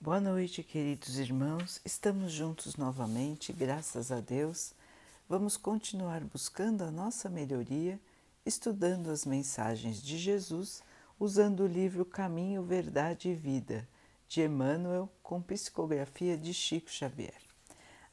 Boa 0.00 0.20
noite, 0.20 0.62
queridos 0.62 1.18
irmãos. 1.18 1.80
Estamos 1.84 2.30
juntos 2.30 2.76
novamente, 2.76 3.52
graças 3.52 4.12
a 4.12 4.20
Deus. 4.20 4.72
Vamos 5.28 5.56
continuar 5.56 6.22
buscando 6.22 6.84
a 6.84 6.90
nossa 6.90 7.28
melhoria, 7.28 7.98
estudando 8.46 9.10
as 9.10 9.26
mensagens 9.26 10.00
de 10.00 10.16
Jesus, 10.16 10.84
usando 11.18 11.64
o 11.64 11.66
livro 11.66 12.04
Caminho, 12.04 12.62
Verdade 12.62 13.30
e 13.30 13.34
Vida, 13.34 13.88
de 14.28 14.40
Emmanuel, 14.40 15.10
com 15.20 15.42
psicografia 15.42 16.38
de 16.38 16.54
Chico 16.54 16.88
Xavier. 16.88 17.42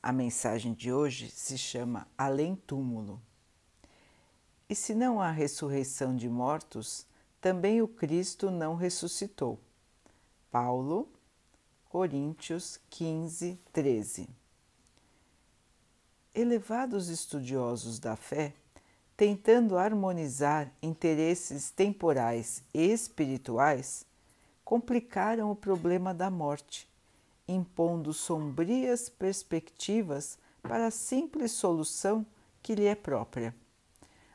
A 0.02 0.12
mensagem 0.12 0.74
de 0.74 0.92
hoje 0.92 1.30
se 1.30 1.56
chama 1.56 2.08
Além 2.18 2.56
Túmulo. 2.56 3.22
E 4.68 4.74
se 4.74 4.96
não 4.96 5.22
há 5.22 5.30
ressurreição 5.30 6.16
de 6.16 6.28
mortos, 6.28 7.06
também 7.40 7.80
o 7.80 7.88
Cristo 7.88 8.50
não 8.50 8.74
ressuscitou. 8.74 9.60
Paulo, 10.50 11.08
Coríntios 11.98 12.78
15, 12.90 13.58
13. 13.72 14.28
Elevados 16.34 17.08
estudiosos 17.08 18.00
da 18.00 18.18
fé, 18.18 18.54
tentando 19.16 19.78
harmonizar 19.78 20.70
interesses 20.84 21.72
temporais 21.72 22.62
e 22.74 22.92
espirituais, 22.92 24.06
complicaram 24.66 25.50
o 25.50 25.56
problema 25.56 26.14
da 26.14 26.30
morte, 26.30 26.86
impondo 27.48 28.12
sombrias 28.12 29.08
perspectivas 29.08 30.38
para 30.62 30.88
a 30.88 30.92
simples 30.92 31.54
solução 31.54 32.26
que 32.62 32.76
lhe 32.76 32.88
é 32.88 32.96
própria. 32.96 33.56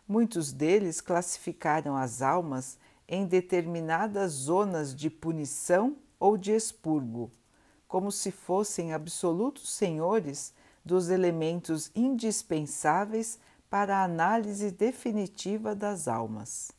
Muitos 0.08 0.50
deles 0.50 1.02
classificaram 1.02 1.94
as 1.94 2.22
almas 2.22 2.78
em 3.06 3.26
determinadas 3.26 4.32
zonas 4.32 4.94
de 4.94 5.10
punição 5.10 5.94
ou 6.18 6.38
de 6.38 6.52
expurgo 6.52 7.30
como 7.90 8.12
se 8.12 8.30
fossem 8.30 8.92
absolutos 8.92 9.68
senhores 9.72 10.54
dos 10.84 11.10
elementos 11.10 11.90
indispensáveis 11.92 13.36
para 13.68 13.96
a 13.96 14.04
análise 14.04 14.70
definitiva 14.70 15.74
das 15.74 16.06
almas. 16.06 16.70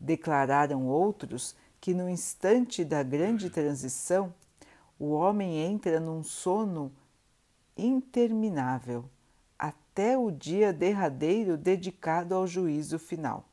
Declararam 0.00 0.86
outros 0.86 1.54
que 1.78 1.92
no 1.92 2.08
instante 2.08 2.86
da 2.86 3.02
grande 3.02 3.50
transição 3.50 4.32
o 4.98 5.10
homem 5.10 5.58
entra 5.58 6.00
num 6.00 6.22
sono 6.22 6.90
interminável 7.76 9.04
até 9.58 10.16
o 10.16 10.30
dia 10.30 10.72
derradeiro 10.72 11.58
dedicado 11.58 12.34
ao 12.34 12.46
juízo 12.46 12.98
final. 12.98 13.44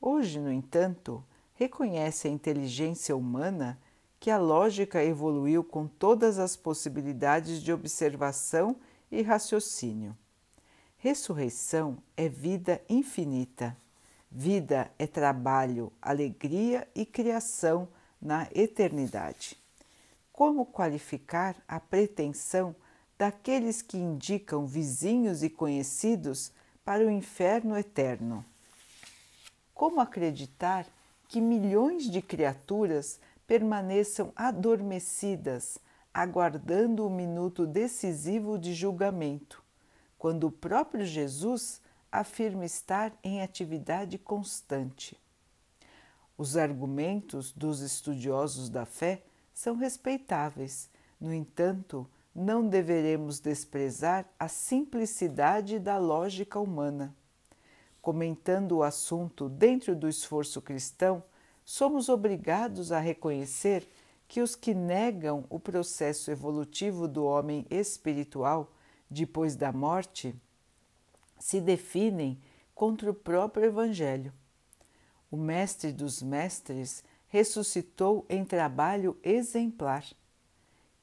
Hoje, 0.00 0.40
no 0.40 0.50
entanto, 0.50 1.24
reconhece 1.54 2.26
a 2.26 2.32
inteligência 2.32 3.16
humana 3.16 3.78
que 4.20 4.30
a 4.30 4.36
lógica 4.36 5.02
evoluiu 5.02 5.64
com 5.64 5.86
todas 5.86 6.38
as 6.38 6.54
possibilidades 6.54 7.62
de 7.62 7.72
observação 7.72 8.76
e 9.10 9.22
raciocínio. 9.22 10.14
Ressurreição 10.98 11.96
é 12.14 12.28
vida 12.28 12.82
infinita. 12.86 13.74
Vida 14.30 14.92
é 14.98 15.06
trabalho, 15.06 15.90
alegria 16.02 16.86
e 16.94 17.06
criação 17.06 17.88
na 18.20 18.46
eternidade. 18.54 19.56
Como 20.30 20.66
qualificar 20.66 21.56
a 21.66 21.80
pretensão 21.80 22.76
daqueles 23.18 23.80
que 23.80 23.96
indicam 23.96 24.66
vizinhos 24.66 25.42
e 25.42 25.48
conhecidos 25.48 26.52
para 26.84 27.06
o 27.06 27.10
inferno 27.10 27.76
eterno? 27.76 28.44
Como 29.74 30.00
acreditar 30.00 30.86
que 31.26 31.40
milhões 31.40 32.10
de 32.10 32.20
criaturas 32.20 33.18
permaneçam 33.50 34.32
adormecidas, 34.36 35.76
aguardando 36.14 37.04
o 37.04 37.10
minuto 37.10 37.66
decisivo 37.66 38.56
de 38.56 38.72
julgamento, 38.72 39.60
quando 40.16 40.44
o 40.44 40.52
próprio 40.52 41.04
Jesus 41.04 41.82
afirma 42.12 42.64
estar 42.64 43.12
em 43.24 43.42
atividade 43.42 44.18
constante. 44.18 45.18
Os 46.38 46.56
argumentos 46.56 47.50
dos 47.50 47.80
estudiosos 47.80 48.70
da 48.70 48.86
fé 48.86 49.24
são 49.52 49.74
respeitáveis, 49.74 50.88
no 51.20 51.34
entanto, 51.34 52.08
não 52.32 52.68
deveremos 52.68 53.40
desprezar 53.40 54.30
a 54.38 54.46
simplicidade 54.46 55.80
da 55.80 55.98
lógica 55.98 56.60
humana. 56.60 57.12
Comentando 58.00 58.76
o 58.76 58.82
assunto 58.84 59.48
dentro 59.48 59.96
do 59.96 60.08
esforço 60.08 60.62
cristão, 60.62 61.20
somos 61.70 62.08
obrigados 62.08 62.90
a 62.90 62.98
reconhecer 62.98 63.88
que 64.26 64.40
os 64.40 64.56
que 64.56 64.74
negam 64.74 65.44
o 65.48 65.60
processo 65.60 66.28
evolutivo 66.28 67.06
do 67.06 67.24
homem 67.24 67.64
espiritual 67.70 68.72
depois 69.08 69.54
da 69.54 69.70
morte 69.70 70.34
se 71.38 71.60
definem 71.60 72.40
contra 72.74 73.08
o 73.08 73.14
próprio 73.14 73.66
Evangelho. 73.66 74.32
O 75.30 75.36
Mestre 75.36 75.92
dos 75.92 76.20
Mestres 76.20 77.04
ressuscitou 77.28 78.26
em 78.28 78.44
trabalho 78.44 79.16
exemplar. 79.22 80.04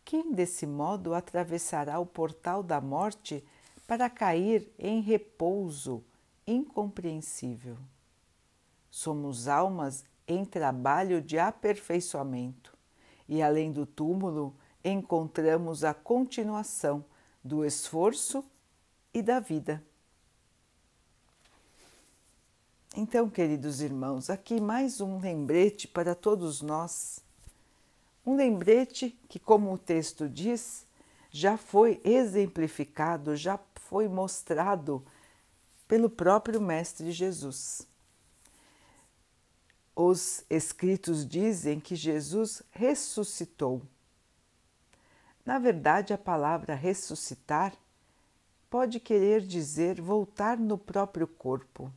Quem 0.03 0.33
desse 0.33 0.67
modo 0.67 1.13
atravessará 1.13 1.97
o 1.97 2.05
portal 2.05 2.61
da 2.61 2.81
morte 2.81 3.41
para 3.87 4.09
cair 4.09 4.69
em 4.77 4.99
repouso 4.99 6.03
incompreensível? 6.45 7.77
Somos 8.91 9.47
almas 9.47 10.03
em 10.27 10.43
trabalho 10.43 11.21
de 11.21 11.39
aperfeiçoamento, 11.39 12.73
e 13.27 13.41
além 13.41 13.71
do 13.71 13.85
túmulo 13.85 14.55
encontramos 14.83 15.83
a 15.83 15.93
continuação 15.93 17.03
do 17.43 17.63
esforço 17.63 18.43
e 19.13 19.21
da 19.21 19.39
vida. 19.39 19.83
Então, 22.95 23.29
queridos 23.29 23.79
irmãos, 23.81 24.29
aqui 24.29 24.59
mais 24.59 25.01
um 25.01 25.19
lembrete 25.19 25.87
para 25.87 26.15
todos 26.15 26.61
nós. 26.61 27.19
Um 28.25 28.35
lembrete 28.35 29.17
que, 29.29 29.39
como 29.39 29.71
o 29.71 29.77
texto 29.77 30.27
diz, 30.27 30.85
já 31.29 31.57
foi 31.57 32.01
exemplificado, 32.03 33.35
já 33.35 33.59
foi 33.75 34.07
mostrado 34.07 35.05
pelo 35.87 36.09
próprio 36.09 36.59
Mestre 36.59 37.11
Jesus. 37.11 37.87
Os 39.99 40.45
escritos 40.47 41.25
dizem 41.27 41.79
que 41.79 41.95
Jesus 41.95 42.61
ressuscitou. 42.69 43.81
Na 45.43 45.57
verdade, 45.57 46.13
a 46.13 46.17
palavra 46.19 46.75
ressuscitar 46.75 47.73
pode 48.69 48.99
querer 48.99 49.41
dizer 49.41 49.99
voltar 49.99 50.55
no 50.55 50.77
próprio 50.77 51.25
corpo, 51.25 51.91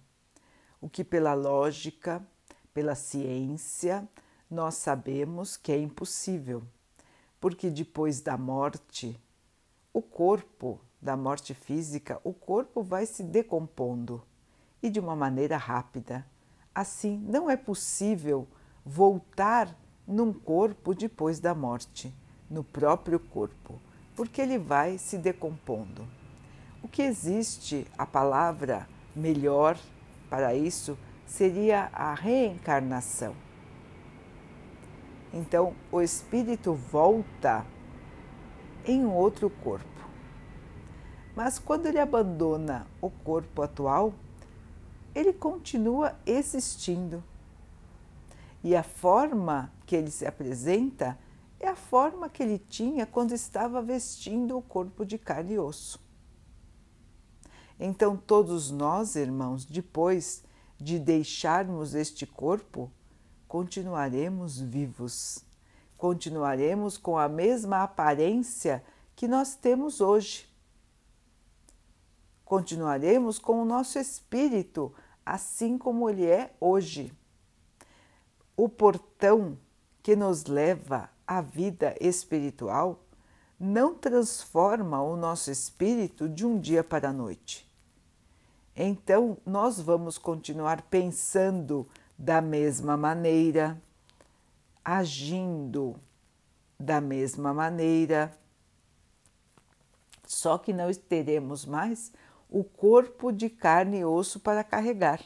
o 0.81 0.89
que, 0.89 1.05
pela 1.05 1.35
lógica, 1.35 2.27
pela 2.73 2.95
ciência, 2.95 4.09
nós 4.51 4.77
sabemos 4.77 5.59
que 5.59 5.71
é 5.71 5.79
impossível, 5.79 6.63
porque 7.39 7.69
depois 7.69 8.23
da 8.23 8.39
morte, 8.39 9.21
o 9.93 10.01
corpo, 10.01 10.81
da 11.03 11.19
morte 11.19 11.53
física, 11.53 12.19
o 12.25 12.33
corpo 12.33 12.83
vai 12.83 13.05
se 13.05 13.23
decompondo 13.23 14.25
e 14.83 14.89
de 14.89 14.99
uma 14.99 15.15
maneira 15.15 15.59
rápida 15.59 16.25
Assim, 16.75 17.17
não 17.29 17.51
é 17.51 17.57
possível 17.57 18.47
voltar 18.85 19.75
num 20.07 20.33
corpo 20.33 20.95
depois 20.95 21.41
da 21.41 21.55
morte, 21.55 22.15
no 22.49 22.65
próprio 22.65 23.19
corpo, 23.19 23.81
porque 24.17 24.41
ele 24.41 24.59
vai 24.59 24.99
se 24.99 25.19
decompondo. 25.19 26.07
O 26.83 26.89
que 26.89 27.03
existe, 27.03 27.87
a 27.97 28.07
palavra 28.07 28.89
melhor 29.15 29.79
para 30.29 30.55
isso 30.55 30.97
seria 31.27 31.91
a 31.93 32.15
reencarnação. 32.15 33.35
Então, 35.33 35.75
o 35.93 36.01
espírito 36.01 36.75
volta 36.75 37.65
em 38.85 39.05
um 39.05 39.13
outro 39.13 39.49
corpo. 39.49 39.87
Mas 41.37 41.59
quando 41.59 41.87
ele 41.87 41.99
abandona 41.99 42.87
o 43.01 43.09
corpo 43.11 43.63
atual, 43.63 44.13
ele 45.15 45.33
continua 45.33 46.17
existindo. 46.25 47.23
E 48.63 48.77
a 48.77 48.83
forma 48.83 49.73
que 49.87 49.97
ele 49.97 50.11
se 50.11 50.27
apresenta 50.27 51.19
é 51.59 51.69
a 51.69 51.77
forma 51.77 52.29
que 52.29 52.43
ele 52.43 52.59
tinha 52.59 53.07
quando 53.07 53.33
estava 53.33 53.83
vestindo 53.83 54.57
o 54.57 54.63
corpo 54.63 55.05
de 55.05 55.19
carne 55.19 55.55
e 55.55 55.59
osso. 55.59 56.01
Então, 57.79 58.17
todos 58.17 58.71
nós, 58.71 59.17
irmãos, 59.17 59.65
depois 59.65 60.45
de 60.79 60.99
deixarmos 60.99 61.95
este 61.95 62.27
corpo, 62.27 62.91
continuaremos 63.49 64.61
vivos, 64.61 65.45
continuaremos 65.97 66.99
com 66.99 67.17
a 67.17 67.29
mesma 67.29 67.83
aparência 67.83 68.85
que 69.17 69.27
nós 69.27 69.55
temos 69.55 70.01
hoje 70.01 70.50
continuaremos 72.51 73.39
com 73.39 73.63
o 73.63 73.65
nosso 73.65 73.97
espírito, 73.97 74.93
assim 75.25 75.79
como 75.79 76.11
ele 76.11 76.27
é 76.27 76.53
hoje. 76.59 77.13
O 78.57 78.69
portão 78.69 79.57
que 80.03 80.17
nos 80.17 80.47
leva 80.47 81.09
a 81.25 81.41
vida 81.41 81.95
espiritual 82.01 83.05
não 83.57 83.95
transforma 83.95 85.01
o 85.01 85.15
nosso 85.17 85.49
espírito 85.49 86.29
de 86.29 86.45
um 86.45 86.59
dia 86.59 86.83
para 86.83 87.11
a 87.11 87.13
noite. 87.13 87.71
Então, 88.75 89.39
nós 89.47 89.81
vamos 89.81 90.19
continuar 90.19 90.83
pensando 90.83 91.87
da 92.19 92.41
mesma 92.41 92.97
maneira, 92.97 93.81
agindo 94.85 95.95
da 96.77 97.01
mesma 97.01 97.55
maneira, 97.55 98.37
só 100.27 100.59
que 100.59 100.73
não 100.73 100.93
teremos 100.93 101.65
mais 101.65 102.13
o 102.51 102.65
corpo 102.65 103.31
de 103.33 103.49
carne 103.49 104.01
e 104.01 104.05
osso 104.05 104.41
para 104.41 104.65
carregar. 104.65 105.21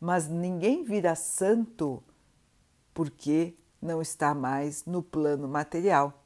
Mas 0.00 0.28
ninguém 0.28 0.84
vira 0.84 1.14
santo 1.14 2.02
porque 2.92 3.54
não 3.80 4.00
está 4.00 4.34
mais 4.34 4.84
no 4.86 5.02
plano 5.02 5.46
material. 5.46 6.24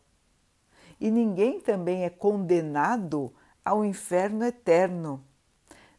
E 1.00 1.10
ninguém 1.10 1.60
também 1.60 2.04
é 2.04 2.10
condenado 2.10 3.32
ao 3.64 3.84
inferno 3.84 4.44
eterno, 4.44 5.24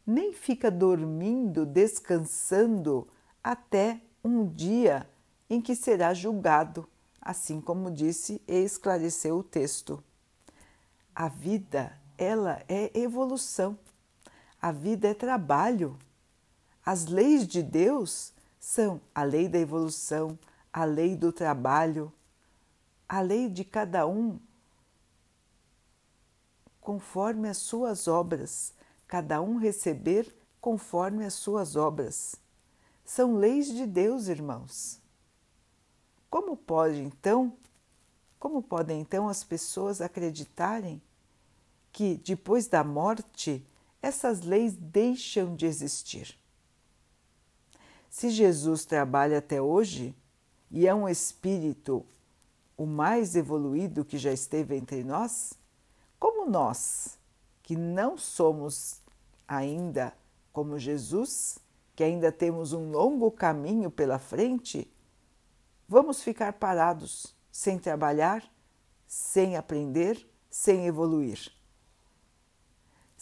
nem 0.06 0.32
fica 0.32 0.70
dormindo, 0.70 1.64
descansando 1.64 3.08
até 3.42 4.00
um 4.24 4.46
dia 4.46 5.08
em 5.48 5.60
que 5.60 5.74
será 5.76 6.14
julgado, 6.14 6.88
assim 7.20 7.60
como 7.60 7.90
disse 7.90 8.40
e 8.48 8.64
esclareceu 8.64 9.38
o 9.38 9.42
texto. 9.42 10.02
A 11.14 11.28
vida, 11.28 11.98
ela 12.16 12.62
é 12.68 12.90
evolução. 12.98 13.78
A 14.62 14.70
vida 14.70 15.08
é 15.08 15.14
trabalho. 15.14 15.98
As 16.86 17.06
leis 17.06 17.48
de 17.48 17.64
Deus 17.64 18.32
são 18.60 19.00
a 19.12 19.24
lei 19.24 19.48
da 19.48 19.58
evolução, 19.58 20.38
a 20.72 20.84
lei 20.84 21.16
do 21.16 21.32
trabalho, 21.32 22.12
a 23.08 23.20
lei 23.20 23.48
de 23.48 23.64
cada 23.64 24.06
um 24.06 24.38
conforme 26.80 27.48
as 27.48 27.58
suas 27.58 28.06
obras, 28.06 28.72
cada 29.06 29.40
um 29.40 29.56
receber 29.56 30.32
conforme 30.60 31.24
as 31.24 31.34
suas 31.34 31.76
obras. 31.76 32.36
São 33.04 33.36
leis 33.36 33.66
de 33.66 33.86
Deus, 33.86 34.28
irmãos. 34.28 35.00
Como 36.30 36.56
pode 36.56 37.00
então, 37.00 37.56
como 38.38 38.62
podem 38.62 39.00
então 39.00 39.28
as 39.28 39.44
pessoas 39.44 40.00
acreditarem 40.00 41.02
que 41.92 42.16
depois 42.16 42.66
da 42.66 42.82
morte 42.82 43.64
essas 44.02 44.42
leis 44.42 44.74
deixam 44.76 45.54
de 45.54 45.64
existir? 45.64 46.36
Se 48.10 48.28
Jesus 48.28 48.84
trabalha 48.84 49.38
até 49.38 49.62
hoje, 49.62 50.14
e 50.70 50.86
é 50.86 50.94
um 50.94 51.08
espírito 51.08 52.04
o 52.76 52.84
mais 52.84 53.36
evoluído 53.36 54.04
que 54.04 54.18
já 54.18 54.32
esteve 54.32 54.76
entre 54.76 55.04
nós, 55.04 55.54
como 56.18 56.50
nós, 56.50 57.18
que 57.62 57.76
não 57.76 58.18
somos 58.18 59.00
ainda 59.46 60.12
como 60.52 60.78
Jesus, 60.78 61.58
que 61.94 62.02
ainda 62.02 62.32
temos 62.32 62.72
um 62.72 62.90
longo 62.90 63.30
caminho 63.30 63.90
pela 63.90 64.18
frente, 64.18 64.90
vamos 65.88 66.22
ficar 66.22 66.54
parados, 66.54 67.34
sem 67.50 67.78
trabalhar, 67.78 68.42
sem 69.06 69.56
aprender, 69.56 70.26
sem 70.50 70.86
evoluir. 70.86 71.52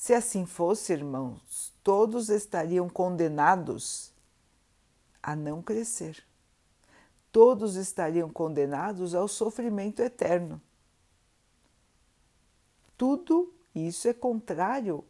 Se 0.01 0.15
assim 0.15 0.47
fosse, 0.47 0.95
irmãos, 0.95 1.75
todos 1.85 2.31
estariam 2.31 2.89
condenados 2.89 4.13
a 5.23 5.37
não 5.37 5.61
crescer 5.61 6.25
todos 7.33 7.77
estariam 7.77 8.29
condenados 8.29 9.15
ao 9.15 9.29
sofrimento 9.29 10.01
eterno. 10.01 10.61
Tudo 12.97 13.53
isso 13.75 14.09
é 14.09 14.13
contrário 14.13 15.05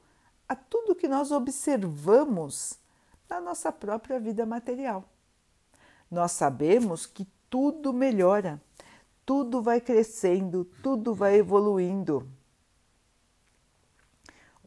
a 0.49 0.55
tudo 0.55 0.95
que 0.95 1.09
nós 1.09 1.31
observamos 1.31 2.79
na 3.29 3.41
nossa 3.41 3.73
própria 3.73 4.19
vida 4.21 4.45
material. 4.45 5.05
Nós 6.11 6.33
sabemos 6.33 7.07
que 7.07 7.27
tudo 7.49 7.93
melhora, 7.93 8.61
tudo 9.25 9.63
vai 9.63 9.81
crescendo, 9.81 10.65
tudo 10.83 11.15
vai 11.15 11.37
evoluindo. 11.37 12.29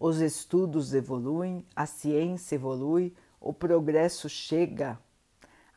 Os 0.05 0.19
estudos 0.19 0.93
evoluem, 0.93 1.65
a 1.73 1.85
ciência 1.85 2.55
evolui, 2.55 3.15
o 3.39 3.53
progresso 3.53 4.27
chega. 4.27 4.99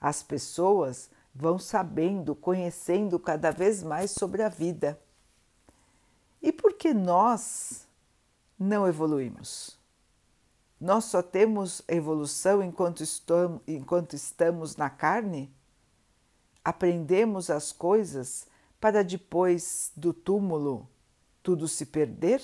As 0.00 0.20
pessoas 0.20 1.08
vão 1.32 1.60
sabendo, 1.60 2.34
conhecendo 2.34 3.20
cada 3.20 3.52
vez 3.52 3.84
mais 3.84 4.10
sobre 4.10 4.42
a 4.42 4.48
vida. 4.48 5.00
E 6.42 6.50
por 6.50 6.72
que 6.72 6.92
nós 6.92 7.86
não 8.58 8.84
evoluímos? 8.88 9.78
Nós 10.80 11.04
só 11.04 11.22
temos 11.22 11.80
evolução 11.86 12.60
enquanto 12.64 13.04
estamos, 13.04 13.62
enquanto 13.64 14.14
estamos 14.14 14.74
na 14.74 14.90
carne? 14.90 15.54
Aprendemos 16.64 17.48
as 17.48 17.70
coisas 17.70 18.48
para 18.80 19.04
depois 19.04 19.92
do 19.94 20.12
túmulo 20.12 20.88
tudo 21.44 21.68
se 21.68 21.86
perder? 21.86 22.42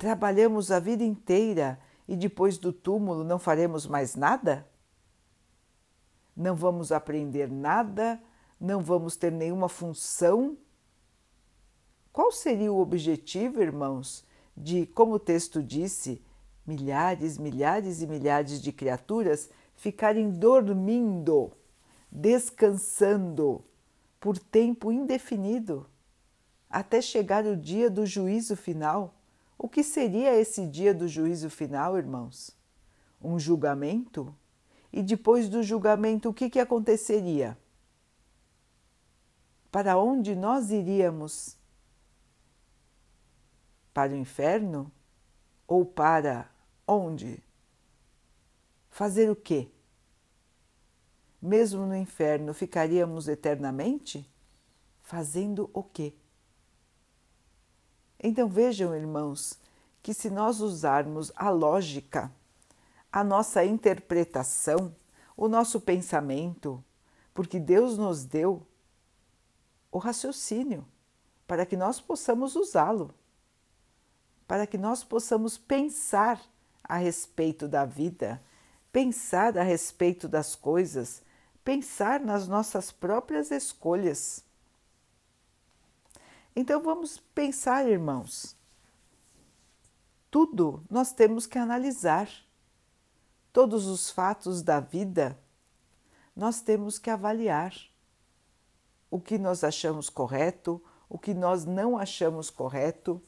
Trabalhamos 0.00 0.72
a 0.72 0.80
vida 0.80 1.04
inteira 1.04 1.78
e 2.08 2.16
depois 2.16 2.58
do 2.58 2.72
túmulo 2.72 3.22
não 3.22 3.38
faremos 3.38 3.86
mais 3.86 4.16
nada? 4.16 4.66
não 6.40 6.56
vamos 6.56 6.90
aprender 6.90 7.50
nada, 7.50 8.18
não 8.58 8.80
vamos 8.80 9.14
ter 9.14 9.30
nenhuma 9.30 9.68
função. 9.68 10.56
Qual 12.10 12.32
seria 12.32 12.72
o 12.72 12.80
objetivo, 12.80 13.62
irmãos, 13.62 14.24
de, 14.56 14.86
como 14.86 15.14
o 15.14 15.18
texto 15.18 15.62
disse, 15.62 16.22
milhares, 16.66 17.36
milhares 17.36 18.00
e 18.00 18.06
milhares 18.06 18.60
de 18.60 18.72
criaturas 18.72 19.50
ficarem 19.76 20.30
dormindo, 20.30 21.52
descansando 22.10 23.62
por 24.18 24.38
tempo 24.38 24.90
indefinido, 24.90 25.86
até 26.70 27.02
chegar 27.02 27.44
o 27.44 27.56
dia 27.56 27.90
do 27.90 28.06
juízo 28.06 28.56
final? 28.56 29.14
O 29.62 29.68
que 29.68 29.84
seria 29.84 30.34
esse 30.40 30.66
dia 30.66 30.94
do 30.94 31.06
juízo 31.06 31.50
final, 31.50 31.98
irmãos? 31.98 32.56
Um 33.20 33.38
julgamento? 33.38 34.34
E 34.90 35.02
depois 35.02 35.50
do 35.50 35.62
julgamento, 35.62 36.30
o 36.30 36.32
que, 36.32 36.48
que 36.48 36.58
aconteceria? 36.58 37.58
Para 39.70 39.98
onde 39.98 40.34
nós 40.34 40.70
iríamos? 40.70 41.58
Para 43.92 44.14
o 44.14 44.16
inferno? 44.16 44.90
Ou 45.68 45.84
para 45.84 46.50
onde? 46.88 47.44
Fazer 48.88 49.30
o 49.30 49.36
quê? 49.36 49.68
Mesmo 51.40 51.84
no 51.84 51.94
inferno, 51.94 52.54
ficaríamos 52.54 53.28
eternamente? 53.28 54.26
Fazendo 55.02 55.68
o 55.74 55.82
quê? 55.82 56.14
Então 58.22 58.46
vejam, 58.48 58.94
irmãos, 58.94 59.58
que 60.02 60.12
se 60.12 60.28
nós 60.28 60.60
usarmos 60.60 61.32
a 61.34 61.48
lógica 61.50 62.30
a 63.12 63.24
nossa 63.24 63.64
interpretação, 63.64 64.94
o 65.36 65.48
nosso 65.48 65.80
pensamento, 65.80 66.82
porque 67.34 67.58
Deus 67.58 67.98
nos 67.98 68.24
deu 68.24 68.64
o 69.90 69.98
raciocínio 69.98 70.86
para 71.46 71.66
que 71.66 71.76
nós 71.76 72.00
possamos 72.00 72.54
usá-lo, 72.54 73.12
para 74.46 74.66
que 74.66 74.78
nós 74.78 75.02
possamos 75.02 75.58
pensar 75.58 76.40
a 76.84 76.96
respeito 76.96 77.66
da 77.66 77.84
vida, 77.84 78.40
pensar 78.92 79.58
a 79.58 79.62
respeito 79.62 80.28
das 80.28 80.54
coisas, 80.54 81.22
pensar 81.64 82.20
nas 82.20 82.46
nossas 82.46 82.92
próprias 82.92 83.50
escolhas. 83.50 84.44
Então 86.54 86.82
vamos 86.82 87.18
pensar, 87.34 87.88
irmãos. 87.88 88.56
Tudo 90.30 90.84
nós 90.90 91.12
temos 91.12 91.46
que 91.46 91.58
analisar 91.58 92.28
todos 93.52 93.86
os 93.86 94.10
fatos 94.10 94.62
da 94.62 94.78
vida, 94.78 95.38
nós 96.34 96.60
temos 96.60 96.98
que 96.98 97.10
avaliar 97.10 97.74
o 99.10 99.20
que 99.20 99.38
nós 99.38 99.64
achamos 99.64 100.08
correto, 100.08 100.82
o 101.08 101.18
que 101.18 101.34
nós 101.34 101.64
não 101.64 101.98
achamos 101.98 102.48
correto, 102.48 103.20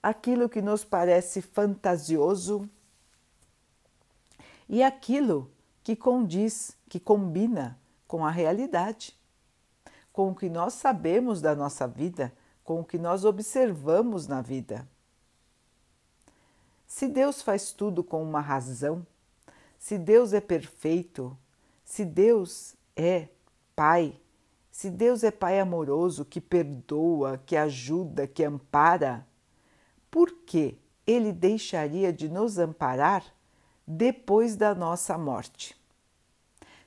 aquilo 0.00 0.48
que 0.48 0.62
nos 0.62 0.84
parece 0.84 1.42
fantasioso 1.42 2.68
e 4.68 4.82
aquilo 4.82 5.50
que 5.82 5.96
condiz, 5.96 6.76
que 6.88 7.00
combina 7.00 7.78
com 8.06 8.24
a 8.24 8.30
realidade, 8.30 9.18
com 10.12 10.30
o 10.30 10.34
que 10.34 10.48
nós 10.48 10.74
sabemos 10.74 11.40
da 11.40 11.54
nossa 11.54 11.88
vida, 11.88 12.32
com 12.64 12.80
o 12.80 12.84
que 12.84 12.98
nós 12.98 13.24
observamos 13.24 14.26
na 14.26 14.40
vida. 14.40 14.88
Se 16.86 17.06
Deus 17.06 17.42
faz 17.42 17.70
tudo 17.70 18.02
com 18.02 18.22
uma 18.22 18.40
razão, 18.40 19.06
se 19.78 19.98
Deus 19.98 20.32
é 20.32 20.40
perfeito, 20.40 21.36
se 21.84 22.04
Deus 22.04 22.74
é 22.96 23.28
Pai, 23.76 24.18
se 24.70 24.90
Deus 24.90 25.22
é 25.22 25.30
Pai 25.30 25.60
amoroso 25.60 26.24
que 26.24 26.40
perdoa, 26.40 27.38
que 27.44 27.56
ajuda, 27.56 28.26
que 28.26 28.42
ampara, 28.42 29.26
por 30.10 30.32
que 30.32 30.78
Ele 31.06 31.32
deixaria 31.32 32.12
de 32.12 32.28
nos 32.28 32.58
amparar 32.58 33.24
depois 33.86 34.56
da 34.56 34.74
nossa 34.74 35.18
morte? 35.18 35.76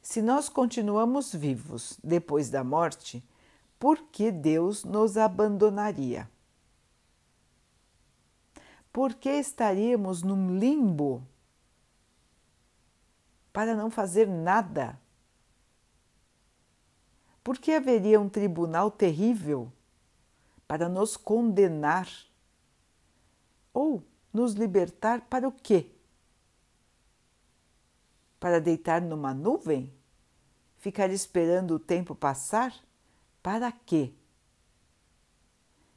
Se 0.01 0.21
nós 0.21 0.47
continuamos 0.47 1.33
vivos 1.33 1.99
depois 2.01 2.49
da 2.49 2.63
morte, 2.63 3.23
por 3.79 4.01
que 4.11 4.31
Deus 4.31 4.83
nos 4.83 5.17
abandonaria? 5.17 6.29
Por 8.91 9.13
que 9.13 9.29
estaríamos 9.29 10.23
num 10.23 10.57
limbo 10.57 11.23
para 13.53 13.75
não 13.75 13.91
fazer 13.91 14.27
nada? 14.27 14.99
Por 17.43 17.59
que 17.59 17.73
haveria 17.73 18.19
um 18.19 18.27
tribunal 18.27 18.89
terrível 18.89 19.71
para 20.67 20.89
nos 20.89 21.15
condenar? 21.15 22.09
Ou 23.73 24.03
nos 24.33 24.53
libertar 24.53 25.21
para 25.21 25.47
o 25.47 25.51
quê? 25.51 25.91
Para 28.39 28.59
deitar 28.59 29.01
numa 29.01 29.33
nuvem? 29.33 29.93
Ficar 30.77 31.11
esperando 31.11 31.75
o 31.75 31.79
tempo 31.79 32.15
passar? 32.15 32.73
Para 33.47 33.71
quê? 33.71 34.11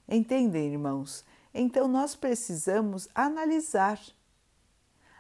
Entendem, 0.09 0.71
irmãos? 0.71 1.25
Então 1.53 1.89
nós 1.89 2.15
precisamos 2.15 3.09
analisar. 3.13 4.01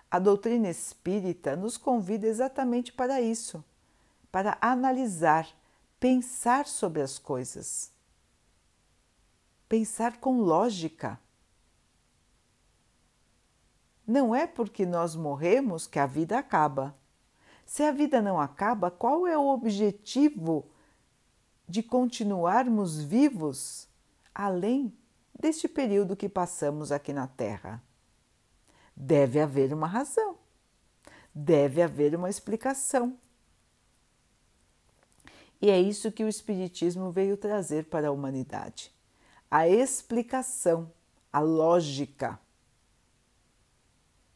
A 0.08 0.16
doutrina 0.20 0.68
espírita 0.68 1.56
nos 1.56 1.76
convida 1.76 2.28
exatamente 2.28 2.92
para 2.92 3.20
isso, 3.20 3.64
para 4.30 4.56
analisar 4.60 5.48
pensar 5.98 6.68
sobre 6.68 7.02
as 7.02 7.18
coisas, 7.18 7.90
pensar 9.68 10.20
com 10.20 10.40
lógica. 10.40 11.18
Não 14.06 14.32
é 14.32 14.46
porque 14.46 14.86
nós 14.86 15.16
morremos 15.16 15.84
que 15.88 15.98
a 15.98 16.06
vida 16.06 16.38
acaba. 16.38 16.96
Se 17.66 17.82
a 17.82 17.90
vida 17.90 18.22
não 18.22 18.38
acaba, 18.40 18.88
qual 18.88 19.26
é 19.26 19.36
o 19.36 19.48
objetivo 19.48 20.69
de 21.70 21.84
continuarmos 21.84 23.00
vivos 23.00 23.86
além 24.34 24.92
deste 25.38 25.68
período 25.68 26.16
que 26.16 26.28
passamos 26.28 26.90
aqui 26.90 27.12
na 27.12 27.28
Terra? 27.28 27.80
Deve 28.96 29.40
haver 29.40 29.72
uma 29.72 29.86
razão, 29.86 30.36
deve 31.32 31.80
haver 31.80 32.16
uma 32.16 32.28
explicação. 32.28 33.16
E 35.62 35.70
é 35.70 35.80
isso 35.80 36.10
que 36.10 36.24
o 36.24 36.28
Espiritismo 36.28 37.12
veio 37.12 37.36
trazer 37.36 37.84
para 37.84 38.08
a 38.08 38.12
humanidade: 38.12 38.92
a 39.48 39.68
explicação, 39.68 40.90
a 41.32 41.38
lógica. 41.38 42.36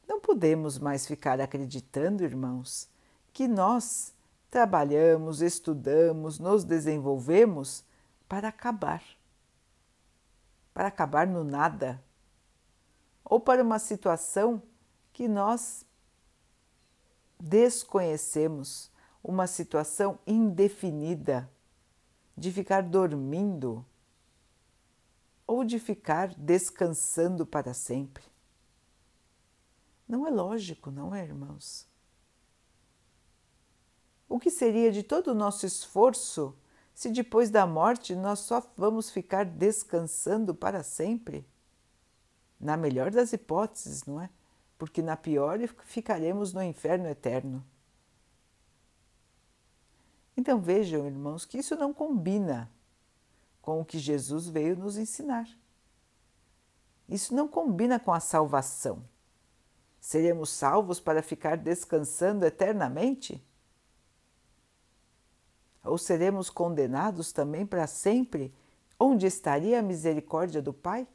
Não 0.07 0.21
podemos 0.21 0.79
mais 0.79 1.05
ficar 1.05 1.41
acreditando, 1.41 2.23
irmãos, 2.23 2.89
que 3.33 3.49
nós 3.49 4.15
trabalhamos, 4.55 5.43
estudamos, 5.43 6.39
nos 6.39 6.63
desenvolvemos 6.63 7.85
para 8.29 8.47
acabar. 8.47 9.03
Para 10.73 10.87
acabar 10.87 11.27
no 11.27 11.43
nada. 11.43 12.01
Ou 13.25 13.41
para 13.41 13.65
uma 13.65 13.81
situação 13.81 14.63
que 15.13 15.27
nós 15.27 15.85
desconhecemos 17.41 18.93
uma 19.25 19.49
situação 19.49 20.21
indefinida 20.25 21.51
de 22.37 22.53
ficar 22.53 22.85
dormindo 22.85 23.85
ou 25.49 25.65
de 25.65 25.81
ficar 25.81 26.33
descansando 26.37 27.45
para 27.45 27.75
sempre. 27.75 28.23
Não 30.07 30.25
é 30.25 30.31
lógico, 30.31 30.93
não 30.93 31.13
é, 31.13 31.25
irmãos? 31.25 31.93
O 34.35 34.41
que 34.41 34.51
seria 34.51 34.91
de 34.91 35.05
todo 35.05 35.29
o 35.29 35.35
nosso 35.35 35.65
esforço 35.65 36.59
se 36.93 37.09
depois 37.09 37.51
da 37.51 37.65
morte 37.69 38.17
nós 38.17 38.41
só 38.41 38.61
vamos 38.77 39.09
ficar 39.09 39.45
descansando 39.45 40.53
para 40.53 40.83
sempre? 40.83 41.47
Na 42.59 42.77
melhor 42.77 43.13
das 43.13 43.33
hipóteses, 43.33 44.05
não 44.05 44.21
é? 44.21 44.29
Porque 44.77 45.01
na 45.01 45.17
pior 45.17 45.61
ficaremos 45.85 46.53
no 46.53 46.61
inferno 46.65 47.07
eterno. 47.07 47.65
Então 50.37 50.61
vejam, 50.61 51.07
irmãos, 51.07 51.45
que 51.45 51.59
isso 51.59 51.77
não 51.77 51.95
combina 51.95 52.69
com 53.63 53.81
o 53.81 53.85
que 53.85 54.01
Jesus 54.01 54.49
veio 54.49 54.77
nos 54.77 54.97
ensinar. 54.97 55.49
Isso 57.09 57.33
não 57.33 57.47
combina 57.47 58.01
com 58.01 58.13
a 58.13 58.19
salvação. 58.19 59.05
Seremos 60.01 60.51
salvos 60.51 60.99
para 60.99 61.23
ficar 61.23 61.57
descansando 61.57 62.45
eternamente? 62.45 63.41
Ou 65.85 65.99
seremos 65.99 66.49
condenados 66.49 67.33
também 67.33 67.67
para 67.67 67.87
sempre? 67.87 68.53
Onde 68.99 69.27
estaria 69.27 69.79
a 69.79 69.83
misericórdia 69.83 70.63
do 70.63 70.73
Pai? 70.73 71.07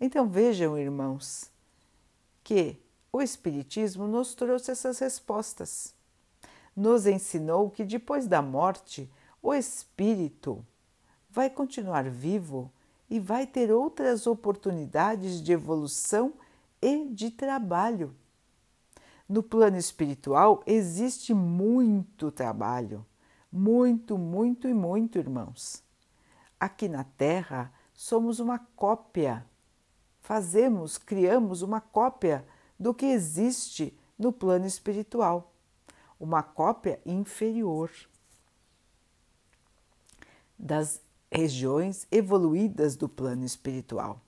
Então 0.00 0.28
vejam, 0.28 0.78
irmãos, 0.78 1.50
que 2.44 2.78
o 3.12 3.22
Espiritismo 3.22 4.06
nos 4.06 4.34
trouxe 4.34 4.70
essas 4.70 4.98
respostas. 4.98 5.94
Nos 6.76 7.06
ensinou 7.06 7.70
que 7.70 7.84
depois 7.84 8.26
da 8.26 8.40
morte, 8.40 9.10
o 9.42 9.54
espírito 9.54 10.64
vai 11.30 11.50
continuar 11.50 12.08
vivo 12.08 12.70
e 13.10 13.18
vai 13.18 13.46
ter 13.46 13.72
outras 13.72 14.26
oportunidades 14.26 15.42
de 15.42 15.52
evolução 15.52 16.34
e 16.80 17.08
de 17.08 17.30
trabalho. 17.30 18.14
No 19.28 19.42
plano 19.42 19.76
espiritual 19.76 20.62
existe 20.66 21.34
muito 21.34 22.32
trabalho, 22.32 23.04
muito, 23.52 24.16
muito 24.16 24.66
e 24.66 24.72
muito, 24.72 25.18
irmãos. 25.18 25.82
Aqui 26.58 26.88
na 26.88 27.04
Terra 27.04 27.70
somos 27.92 28.40
uma 28.40 28.58
cópia, 28.58 29.44
fazemos, 30.20 30.96
criamos 30.96 31.60
uma 31.60 31.78
cópia 31.78 32.46
do 32.80 32.94
que 32.94 33.04
existe 33.04 33.94
no 34.18 34.32
plano 34.32 34.64
espiritual, 34.64 35.52
uma 36.18 36.42
cópia 36.42 36.98
inferior 37.04 37.90
das 40.58 41.02
regiões 41.30 42.06
evoluídas 42.10 42.96
do 42.96 43.08
plano 43.08 43.44
espiritual. 43.44 44.22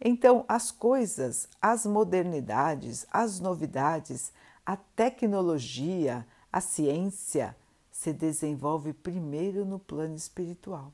Então, 0.00 0.44
as 0.46 0.70
coisas, 0.70 1.48
as 1.60 1.86
modernidades, 1.86 3.06
as 3.10 3.40
novidades, 3.40 4.32
a 4.64 4.76
tecnologia, 4.76 6.26
a 6.52 6.60
ciência 6.60 7.56
se 7.90 8.12
desenvolve 8.12 8.92
primeiro 8.92 9.64
no 9.64 9.78
plano 9.78 10.14
espiritual, 10.14 10.92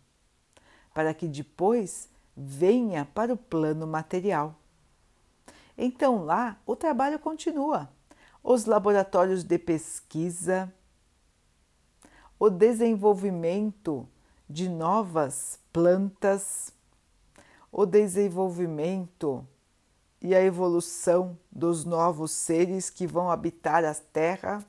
para 0.95 1.13
que 1.13 1.27
depois 1.27 2.09
venha 2.37 3.05
para 3.05 3.33
o 3.33 3.37
plano 3.37 3.87
material. 3.87 4.55
Então 5.77 6.25
lá 6.25 6.61
o 6.67 6.77
trabalho 6.77 7.19
continua. 7.19 7.91
Os 8.43 8.67
laboratórios 8.67 9.45
de 9.45 9.59
pesquisa, 9.59 10.73
o 12.39 12.51
desenvolvimento 12.51 14.09
de 14.49 14.69
novas 14.69 15.59
plantas, 15.73 16.73
o 17.73 17.85
desenvolvimento 17.85 19.47
e 20.21 20.35
a 20.35 20.41
evolução 20.41 21.37
dos 21.51 21.85
novos 21.85 22.31
seres 22.31 22.89
que 22.89 23.07
vão 23.07 23.29
habitar 23.29 23.85
a 23.85 23.95
Terra, 23.95 24.65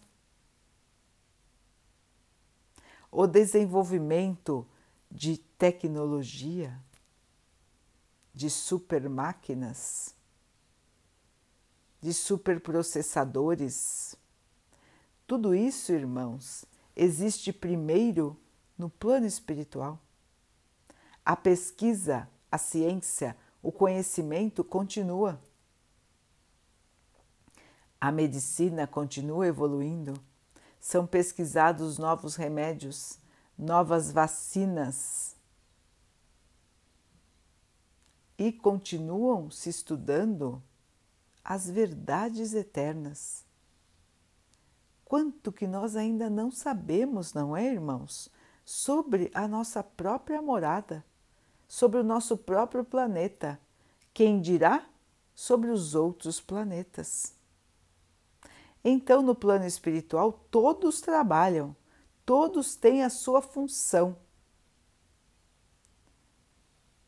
o 3.12 3.28
desenvolvimento 3.28 4.66
de 5.12 5.38
tecnologia, 5.38 6.76
de 8.34 8.50
super 8.50 9.08
máquinas 9.08 10.16
de 12.04 12.14
superprocessadores. 12.14 14.16
Tudo 15.26 15.56
isso, 15.56 15.94
irmãos, 15.94 16.66
existe 16.94 17.54
primeiro 17.54 18.38
no 18.78 18.90
plano 18.90 19.26
espiritual. 19.26 19.98
A 21.24 21.34
pesquisa, 21.34 22.28
a 22.54 22.58
ciência, 22.60 23.36
o 23.64 23.72
conhecimento 23.72 24.64
continua. 24.64 25.42
A 28.00 28.12
medicina 28.12 28.86
continua 28.86 29.48
evoluindo. 29.48 30.14
São 30.80 31.08
pesquisados 31.08 31.98
novos 31.98 32.36
remédios, 32.36 33.18
novas 33.58 34.12
vacinas. 34.12 35.36
E 38.38 38.52
continuam 38.52 39.50
se 39.50 39.70
estudando 39.72 40.62
as 41.44 41.68
verdades 41.68 42.54
eternas. 42.54 43.44
quanto 45.04 45.52
que 45.52 45.66
nós 45.66 45.96
ainda 45.96 46.30
não 46.30 46.52
sabemos, 46.52 47.34
não 47.34 47.58
é, 47.58 47.66
irmãos, 47.66 48.30
sobre 48.64 49.32
a 49.34 49.48
nossa 49.48 49.84
própria 49.84 50.40
morada, 50.40 51.04
sobre 51.74 52.00
o 52.00 52.04
nosso 52.04 52.38
próprio 52.38 52.84
planeta. 52.84 53.60
Quem 54.14 54.40
dirá 54.40 54.88
sobre 55.34 55.72
os 55.72 55.96
outros 55.96 56.40
planetas? 56.40 57.34
Então, 58.84 59.24
no 59.24 59.34
plano 59.34 59.66
espiritual, 59.66 60.34
todos 60.52 61.02
trabalham, 61.02 61.76
todos 62.24 62.76
têm 62.76 63.04
a 63.04 63.10
sua 63.10 63.42
função. 63.42 64.16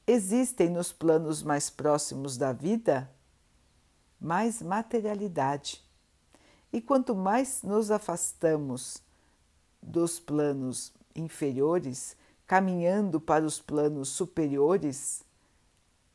Existem 0.08 0.68
nos 0.72 0.92
planos 0.92 1.44
mais 1.44 1.70
próximos 1.70 2.36
da 2.36 2.52
vida 2.52 3.08
mais 4.20 4.64
materialidade. 4.64 5.84
E 6.74 6.82
quanto 6.82 7.14
mais 7.14 7.62
nos 7.62 7.92
afastamos 7.92 9.00
dos 9.80 10.20
planos 10.20 10.92
inferiores, 11.16 12.18
caminhando 12.48 13.20
para 13.20 13.46
os 13.46 13.60
planos 13.60 14.10
superiores, 14.10 15.24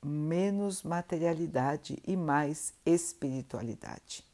menos 0.03 0.83
materialidade 0.83 1.99
e 2.07 2.17
mais 2.17 2.73
espiritualidade. 2.87 4.25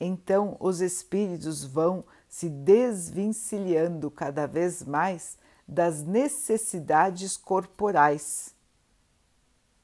Então, 0.00 0.56
os 0.60 0.80
espíritos 0.80 1.64
vão 1.64 2.04
se 2.28 2.48
desvencilhando 2.48 4.10
cada 4.10 4.46
vez 4.46 4.84
mais 4.84 5.36
das 5.66 6.02
necessidades 6.02 7.36
corporais. 7.36 8.54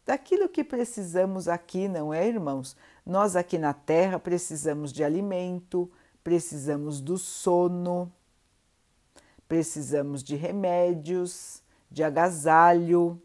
Daquilo 0.07 0.49
que 0.49 0.63
precisamos 0.63 1.49
aqui, 1.49 1.89
não 1.89 2.15
é, 2.15 2.27
irmãos? 2.27 2.77
Nós 3.05 3.35
aqui 3.35 3.59
na 3.59 3.75
Terra 3.75 4.19
precisamos 4.19 4.93
de 4.93 5.03
alimento, 5.03 5.91
precisamos 6.23 7.01
do 7.01 7.19
sono, 7.19 8.13
precisamos 9.55 10.21
de 10.25 10.35
remédios, 10.35 11.63
de 11.89 12.03
agasalho. 12.03 13.23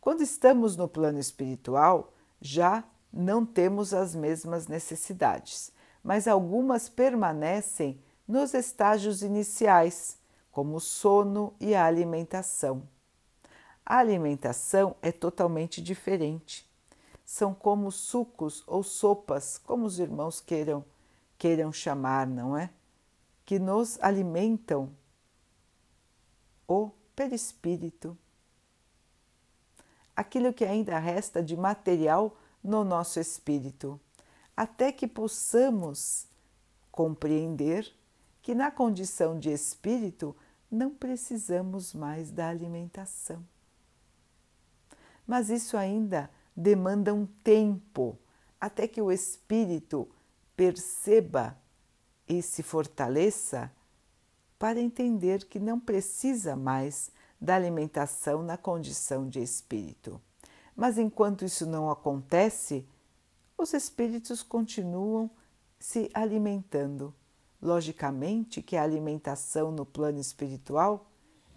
Quando 0.00 0.20
estamos 0.20 0.76
no 0.76 0.88
plano 0.88 1.20
espiritual, 1.20 2.12
já 2.40 2.82
não 3.12 3.46
temos 3.46 3.94
as 3.94 4.12
mesmas 4.12 4.66
necessidades, 4.66 5.70
mas 6.02 6.26
algumas 6.26 6.88
permanecem 6.88 8.02
nos 8.26 8.54
estágios 8.54 9.22
iniciais, 9.22 10.18
como 10.50 10.78
o 10.78 10.80
sono 10.80 11.54
e 11.60 11.76
a 11.76 11.86
alimentação. 11.86 12.82
A 13.86 13.98
alimentação 13.98 14.96
é 15.00 15.12
totalmente 15.12 15.80
diferente 15.80 16.68
são 17.24 17.54
como 17.54 17.92
sucos 17.92 18.64
ou 18.66 18.82
sopas, 18.82 19.58
como 19.58 19.86
os 19.86 20.00
irmãos 20.00 20.40
queiram 20.40 20.84
queiram 21.38 21.72
chamar, 21.72 22.26
não 22.26 22.56
é? 22.56 22.68
Que 23.44 23.60
nos 23.60 23.96
alimentam 24.02 24.90
o 26.72 26.90
perispírito. 27.14 28.16
Aquilo 30.16 30.52
que 30.52 30.64
ainda 30.64 30.98
resta 30.98 31.42
de 31.42 31.56
material 31.56 32.36
no 32.62 32.84
nosso 32.84 33.18
espírito, 33.20 34.00
até 34.56 34.92
que 34.92 35.06
possamos 35.06 36.26
compreender 36.90 37.92
que 38.40 38.54
na 38.54 38.70
condição 38.70 39.38
de 39.38 39.50
espírito 39.50 40.36
não 40.70 40.90
precisamos 40.90 41.92
mais 41.94 42.30
da 42.30 42.48
alimentação. 42.48 43.44
Mas 45.26 45.50
isso 45.50 45.76
ainda 45.76 46.30
demanda 46.56 47.14
um 47.14 47.26
tempo 47.44 48.18
até 48.60 48.86
que 48.86 49.00
o 49.00 49.10
espírito 49.10 50.08
perceba 50.56 51.56
e 52.28 52.42
se 52.42 52.62
fortaleça 52.62 53.70
para 54.62 54.80
entender 54.80 55.44
que 55.46 55.58
não 55.58 55.80
precisa 55.80 56.54
mais 56.54 57.10
da 57.40 57.56
alimentação 57.56 58.44
na 58.44 58.56
condição 58.56 59.28
de 59.28 59.42
espírito. 59.42 60.20
Mas 60.76 60.98
enquanto 60.98 61.44
isso 61.44 61.66
não 61.66 61.90
acontece, 61.90 62.86
os 63.58 63.74
espíritos 63.74 64.40
continuam 64.40 65.28
se 65.80 66.08
alimentando. 66.14 67.12
Logicamente 67.60 68.62
que 68.62 68.76
a 68.76 68.84
alimentação 68.84 69.72
no 69.72 69.84
plano 69.84 70.20
espiritual 70.20 71.10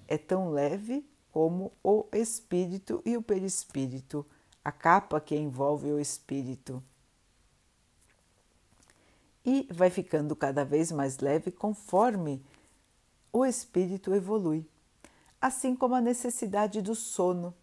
é 0.08 0.18
tão 0.18 0.50
leve 0.50 1.08
como 1.32 1.72
o 1.84 2.08
espírito 2.12 3.04
e 3.06 3.16
o 3.16 3.22
perispírito 3.22 4.26
a 4.64 4.72
capa 4.72 5.22
que 5.22 5.36
envolve 5.36 5.92
o 5.92 6.00
espírito. 6.00 6.82
E 9.46 9.68
vai 9.72 9.92
ficando 9.92 10.36
cada 10.36 10.66
vez 10.66 10.92
mais 10.92 11.20
leve 11.20 11.52
conforme 11.52 12.44
o 13.36 13.46
espírito 13.46 14.14
evolui, 14.14 14.66
assim 15.42 15.76
como 15.76 15.94
a 15.94 16.00
necessidade 16.00 16.82
do 16.82 16.96
sono. 16.96 17.54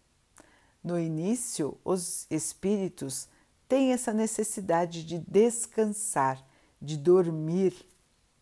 No 0.83 0.99
início, 0.99 1.75
os 1.83 2.27
espíritos 2.29 3.27
têm 3.67 3.91
essa 3.91 4.13
necessidade 4.13 5.03
de 5.03 5.17
descansar, 5.17 6.45
de 6.79 6.95
dormir 6.95 7.73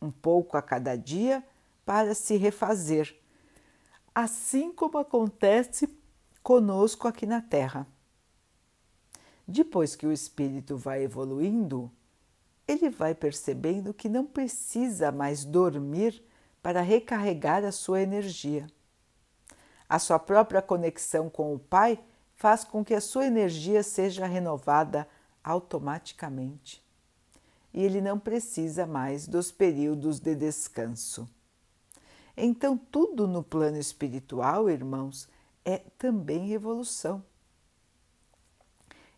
um 0.01 0.11
pouco 0.11 0.57
a 0.57 0.61
cada 0.61 0.97
dia 0.97 1.41
para 1.85 2.13
se 2.13 2.35
refazer, 2.35 3.17
assim 4.13 4.73
como 4.73 4.97
acontece 4.97 5.87
conosco 6.43 7.07
aqui 7.07 7.25
na 7.25 7.41
Terra. 7.41 7.87
Depois 9.47 9.95
que 9.95 10.05
o 10.05 10.11
espírito 10.11 10.75
vai 10.75 11.03
evoluindo, 11.03 11.89
ele 12.67 12.89
vai 12.89 13.15
percebendo 13.15 13.93
que 13.93 14.09
não 14.09 14.25
precisa 14.25 15.13
mais 15.13 15.45
dormir 15.45 16.21
para 16.61 16.81
recarregar 16.81 17.63
a 17.63 17.71
sua 17.71 18.01
energia. 18.01 18.67
A 19.89 19.99
sua 19.99 20.19
própria 20.19 20.61
conexão 20.61 21.29
com 21.29 21.53
o 21.53 21.59
Pai 21.59 21.99
faz 22.35 22.63
com 22.63 22.83
que 22.83 22.93
a 22.93 23.01
sua 23.01 23.25
energia 23.25 23.83
seja 23.83 24.25
renovada 24.25 25.07
automaticamente. 25.43 26.83
E 27.73 27.83
ele 27.83 28.01
não 28.01 28.19
precisa 28.19 28.85
mais 28.85 29.27
dos 29.27 29.51
períodos 29.51 30.19
de 30.19 30.35
descanso. 30.35 31.27
Então, 32.35 32.77
tudo 32.77 33.27
no 33.27 33.43
plano 33.43 33.77
espiritual, 33.77 34.69
irmãos, 34.69 35.27
é 35.63 35.77
também 35.97 36.53
evolução. 36.53 37.23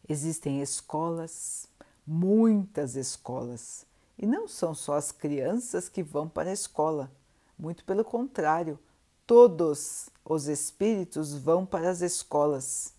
Existem 0.08 0.62
escolas, 0.62 1.68
muitas 2.06 2.96
escolas, 2.96 3.86
e 4.18 4.26
não 4.26 4.48
são 4.48 4.76
só 4.76 4.96
as 4.96 5.12
crianças 5.12 5.88
que 5.88 6.04
vão 6.04 6.28
para 6.28 6.50
a 6.50 6.54
escola, 6.54 7.12
muito 7.58 7.84
pelo 7.86 8.04
contrário, 8.04 8.80
todos 9.26 10.10
os 10.26 10.48
espíritos 10.48 11.34
vão 11.34 11.66
para 11.66 11.90
as 11.90 12.02
escolas, 12.02 12.94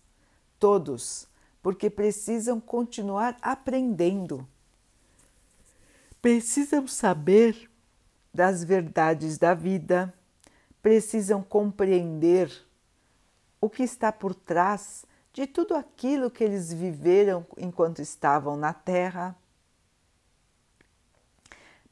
todos, 0.59 1.27
porque 1.61 1.89
precisam 1.89 2.59
continuar 2.59 3.37
aprendendo. 3.41 4.47
Precisam 6.21 6.87
saber 6.87 7.69
das 8.33 8.63
verdades 8.63 9.37
da 9.37 9.53
vida, 9.53 10.13
precisam 10.81 11.41
compreender 11.41 12.51
o 13.61 13.69
que 13.69 13.83
está 13.83 14.11
por 14.11 14.35
trás 14.35 15.05
de 15.33 15.47
tudo 15.47 15.73
aquilo 15.73 16.29
que 16.29 16.43
eles 16.43 16.71
viveram 16.71 17.45
enquanto 17.57 18.01
estavam 18.01 18.55
na 18.55 18.73
Terra. 18.73 19.35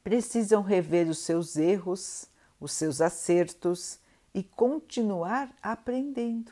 Precisam 0.03 0.61
rever 0.61 1.09
os 1.09 1.19
seus 1.19 1.55
erros, 1.55 2.27
os 2.63 2.71
seus 2.71 3.01
acertos 3.01 3.99
e 4.33 4.41
continuar 4.41 5.53
aprendendo. 5.61 6.51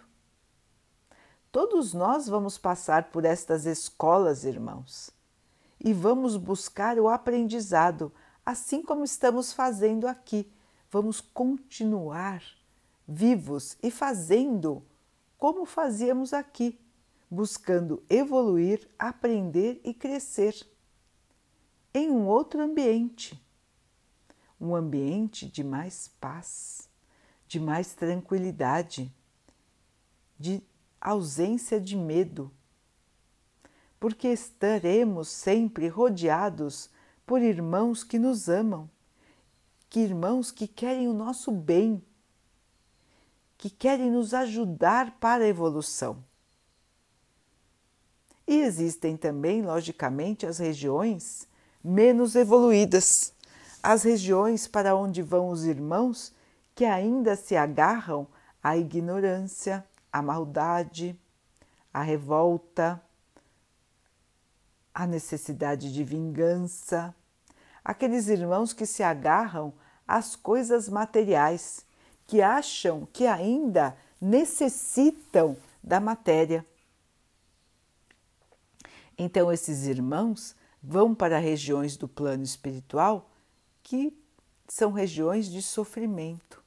Todos 1.52 1.93
nós 1.93 2.28
vamos 2.28 2.58
passar 2.58 3.12
por 3.12 3.26
estas 3.26 3.65
escolas, 3.65 4.43
irmãos, 4.43 5.10
e 5.80 5.93
vamos 5.93 6.38
buscar 6.38 7.00
o 7.00 7.10
aprendizado, 7.10 8.12
assim 8.45 8.82
como 8.82 9.04
estamos 9.04 9.52
fazendo 9.54 10.08
aqui. 10.08 10.52
Vamos 10.89 11.21
continuar 11.21 12.43
vivos 13.08 13.78
e 13.82 13.89
fazendo 13.89 14.84
como 15.38 15.65
fazíamos 15.65 16.34
aqui, 16.34 16.80
buscando 17.30 18.04
evoluir, 18.10 18.88
aprender 19.00 19.80
e 19.84 19.93
crescer 19.93 20.56
em 21.93 22.10
um 22.10 22.28
outro 22.28 22.62
ambiente, 22.62 23.41
um 24.62 24.76
ambiente 24.76 25.47
de 25.47 25.63
mais 25.63 26.10
paz, 26.21 26.88
de 27.47 27.60
mais 27.60 27.93
tranquilidade, 27.93 29.12
de 30.39 30.63
ausência 31.02 31.82
de 31.82 31.97
medo, 31.97 32.52
porque 34.00 34.28
estaremos 34.28 35.28
sempre 35.28 35.88
rodeados 35.88 36.89
por 37.26 37.41
irmãos 37.41 38.04
que 38.04 38.19
nos 38.19 38.47
amam, 38.47 38.89
que 39.89 40.00
irmãos 40.00 40.52
que 40.52 40.67
querem 40.67 41.08
o 41.08 41.13
nosso 41.13 41.52
bem 41.52 42.02
que 43.62 43.69
querem 43.69 44.10
nos 44.10 44.34
ajudar 44.34 45.19
para 45.19 45.43
a 45.43 45.47
evolução. 45.47 46.24
E 48.47 48.56
existem 48.56 49.15
também, 49.15 49.62
logicamente, 49.62 50.47
as 50.47 50.58
regiões 50.58 51.47
menos 51.84 52.36
evoluídas, 52.36 53.32
as 53.82 54.04
regiões 54.04 54.67
para 54.67 54.96
onde 54.96 55.22
vão 55.22 55.50
os 55.50 55.65
irmãos 55.65 56.34
que 56.76 56.86
ainda 56.86 57.36
se 57.36 57.56
agarram 57.56 58.28
à 58.62 58.78
ignorância, 58.78 59.86
à 60.12 60.22
maldade, 60.22 61.20
à 61.94 62.02
revolta, 62.02 63.02
à 64.94 65.08
necessidade 65.08 65.91
de 65.91 66.04
vingança, 66.04 67.15
aqueles 67.84 68.28
irmãos 68.28 68.74
que 68.74 68.86
se 68.86 69.02
agarram 69.02 69.74
às 70.08 70.36
coisas 70.36 70.88
materiais, 70.88 71.86
que 72.28 72.41
acham 72.41 73.08
que 73.12 73.26
ainda 73.26 73.98
necessitam 74.20 75.58
da 75.84 76.00
matéria. 76.00 76.65
Então, 79.17 79.52
esses 79.52 79.86
irmãos 79.86 80.56
vão 80.82 81.15
para 81.15 81.39
regiões 81.39 81.98
do 81.98 82.08
plano 82.08 82.44
espiritual 82.44 83.31
que 83.84 84.15
são 84.67 84.91
regiões 84.91 85.48
de 85.48 85.62
sofrimento, 85.62 86.63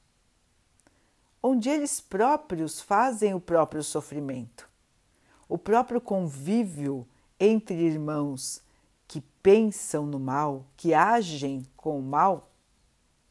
onde 1.41 1.69
eles 1.69 1.99
próprios 1.99 2.81
fazem 2.81 3.33
o 3.33 3.39
próprio 3.39 3.83
sofrimento. 3.83 4.69
O 5.47 5.57
próprio 5.57 6.01
convívio 6.01 7.07
entre 7.39 7.75
irmãos 7.75 8.61
que 9.07 9.21
pensam 9.41 10.05
no 10.05 10.19
mal, 10.19 10.65
que 10.75 10.93
agem 10.93 11.65
com 11.75 11.99
o 11.99 12.03
mal, 12.03 12.49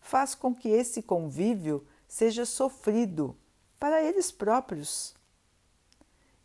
faz 0.01 0.35
com 0.35 0.55
que 0.55 0.69
esse 0.69 1.03
convívio 1.03 1.85
seja 2.07 2.45
sofrido 2.45 3.37
para 3.79 4.03
eles 4.03 4.31
próprios. 4.31 5.15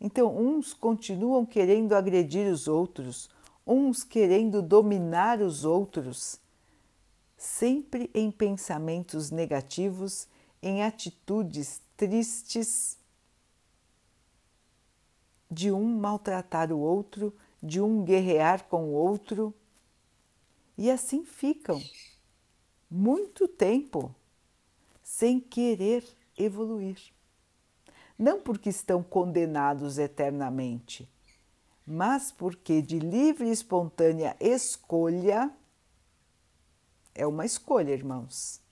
Então, 0.00 0.36
uns 0.36 0.72
continuam 0.72 1.44
querendo 1.44 1.94
agredir 1.94 2.50
os 2.50 2.66
outros, 2.66 3.28
uns 3.66 4.02
querendo 4.02 4.62
dominar 4.62 5.40
os 5.40 5.64
outros, 5.64 6.40
sempre 7.40 8.10
em 8.12 8.30
pensamentos 8.30 9.30
negativos, 9.30 10.28
em 10.62 10.82
atitudes 10.82 11.80
tristes 11.96 12.98
de 15.50 15.72
um 15.72 15.98
maltratar 15.98 16.70
o 16.70 16.78
outro, 16.78 17.34
de 17.62 17.80
um 17.80 18.04
guerrear 18.04 18.64
com 18.64 18.90
o 18.90 18.92
outro. 18.92 19.54
E 20.76 20.90
assim 20.90 21.24
ficam 21.24 21.82
muito 22.90 23.48
tempo 23.48 24.14
sem 25.02 25.40
querer 25.40 26.04
evoluir. 26.36 26.98
Não 28.18 28.38
porque 28.38 28.68
estão 28.68 29.02
condenados 29.02 29.96
eternamente, 29.96 31.08
mas 31.86 32.30
porque 32.30 32.82
de 32.82 32.98
livre 32.98 33.48
e 33.48 33.50
espontânea 33.50 34.36
escolha 34.38 35.50
é 37.20 37.26
uma 37.26 37.44
escolha, 37.44 37.92
irmãos. 37.92 38.62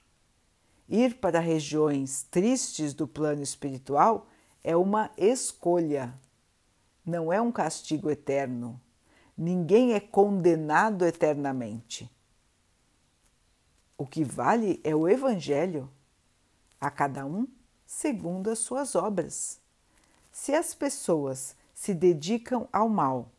Ir 0.89 1.17
para 1.17 1.39
regiões 1.39 2.23
tristes 2.31 2.95
do 2.95 3.07
plano 3.07 3.43
espiritual 3.43 4.27
é 4.65 4.75
uma 4.75 5.11
escolha, 5.19 6.19
não 7.05 7.31
é 7.31 7.43
um 7.43 7.53
castigo 7.53 8.11
eterno. 8.11 8.81
Ninguém 9.37 9.93
é 9.93 10.01
condenado 10.01 11.05
eternamente. 11.05 12.11
O 13.99 14.07
que 14.07 14.25
vale 14.25 14.81
é 14.83 14.97
o 14.97 15.07
Evangelho, 15.07 15.91
a 16.81 16.91
cada 16.91 17.27
um 17.27 17.47
segundo 17.85 18.51
as 18.51 18.61
suas 18.61 18.95
obras. 18.95 19.61
Se 20.33 20.55
as 20.55 20.75
pessoas 20.75 21.55
se 21.75 21.93
dedicam 21.93 22.67
ao 22.73 22.89
mal, 22.89 23.31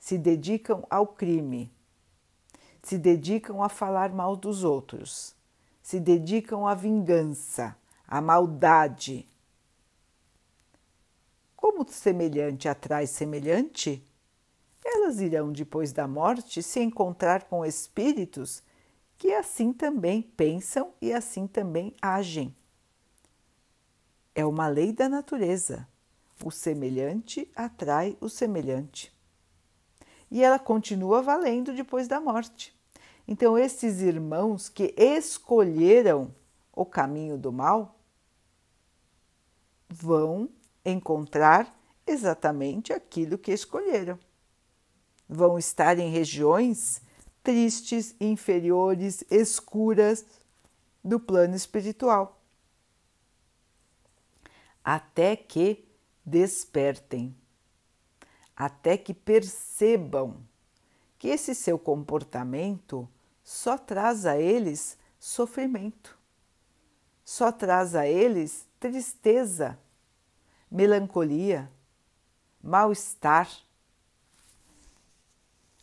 se 0.00 0.18
dedicam 0.18 0.84
ao 0.90 1.06
crime, 1.06 1.72
se 2.82 2.98
dedicam 2.98 3.62
a 3.62 3.68
falar 3.68 4.12
mal 4.12 4.36
dos 4.36 4.64
outros, 4.64 5.34
se 5.80 6.00
dedicam 6.00 6.66
à 6.66 6.74
vingança, 6.74 7.76
à 8.06 8.20
maldade. 8.20 9.28
Como 11.56 11.88
semelhante 11.88 12.68
atrai 12.68 13.06
semelhante, 13.06 14.04
elas 14.84 15.20
irão, 15.20 15.52
depois 15.52 15.92
da 15.92 16.08
morte, 16.08 16.60
se 16.62 16.80
encontrar 16.80 17.44
com 17.44 17.64
espíritos 17.64 18.62
que 19.16 19.32
assim 19.32 19.72
também 19.72 20.20
pensam 20.20 20.92
e 21.00 21.12
assim 21.12 21.46
também 21.46 21.94
agem. 22.02 22.54
É 24.34 24.44
uma 24.44 24.66
lei 24.66 24.92
da 24.92 25.08
natureza. 25.08 25.86
O 26.44 26.50
semelhante 26.50 27.48
atrai 27.54 28.16
o 28.20 28.28
semelhante 28.28 29.11
e 30.32 30.42
ela 30.42 30.58
continua 30.58 31.20
valendo 31.20 31.74
depois 31.74 32.08
da 32.08 32.18
morte. 32.18 32.74
Então, 33.28 33.58
esses 33.58 34.00
irmãos 34.00 34.66
que 34.66 34.94
escolheram 34.96 36.34
o 36.72 36.86
caminho 36.86 37.36
do 37.36 37.52
mal 37.52 38.00
vão 39.90 40.48
encontrar 40.82 41.78
exatamente 42.06 42.94
aquilo 42.94 43.36
que 43.36 43.52
escolheram. 43.52 44.18
Vão 45.28 45.58
estar 45.58 45.98
em 45.98 46.10
regiões 46.10 47.02
tristes, 47.42 48.16
inferiores, 48.18 49.22
escuras 49.30 50.24
do 51.04 51.20
plano 51.20 51.54
espiritual. 51.54 52.40
Até 54.82 55.36
que 55.36 55.84
despertem 56.24 57.36
até 58.56 58.96
que 58.96 59.14
percebam 59.14 60.36
que 61.18 61.28
esse 61.28 61.54
seu 61.54 61.78
comportamento 61.78 63.08
só 63.42 63.78
traz 63.78 64.26
a 64.26 64.38
eles 64.38 64.98
sofrimento, 65.18 66.18
só 67.24 67.52
traz 67.52 67.94
a 67.94 68.06
eles 68.06 68.66
tristeza, 68.78 69.78
melancolia, 70.70 71.70
mal-estar. 72.62 73.48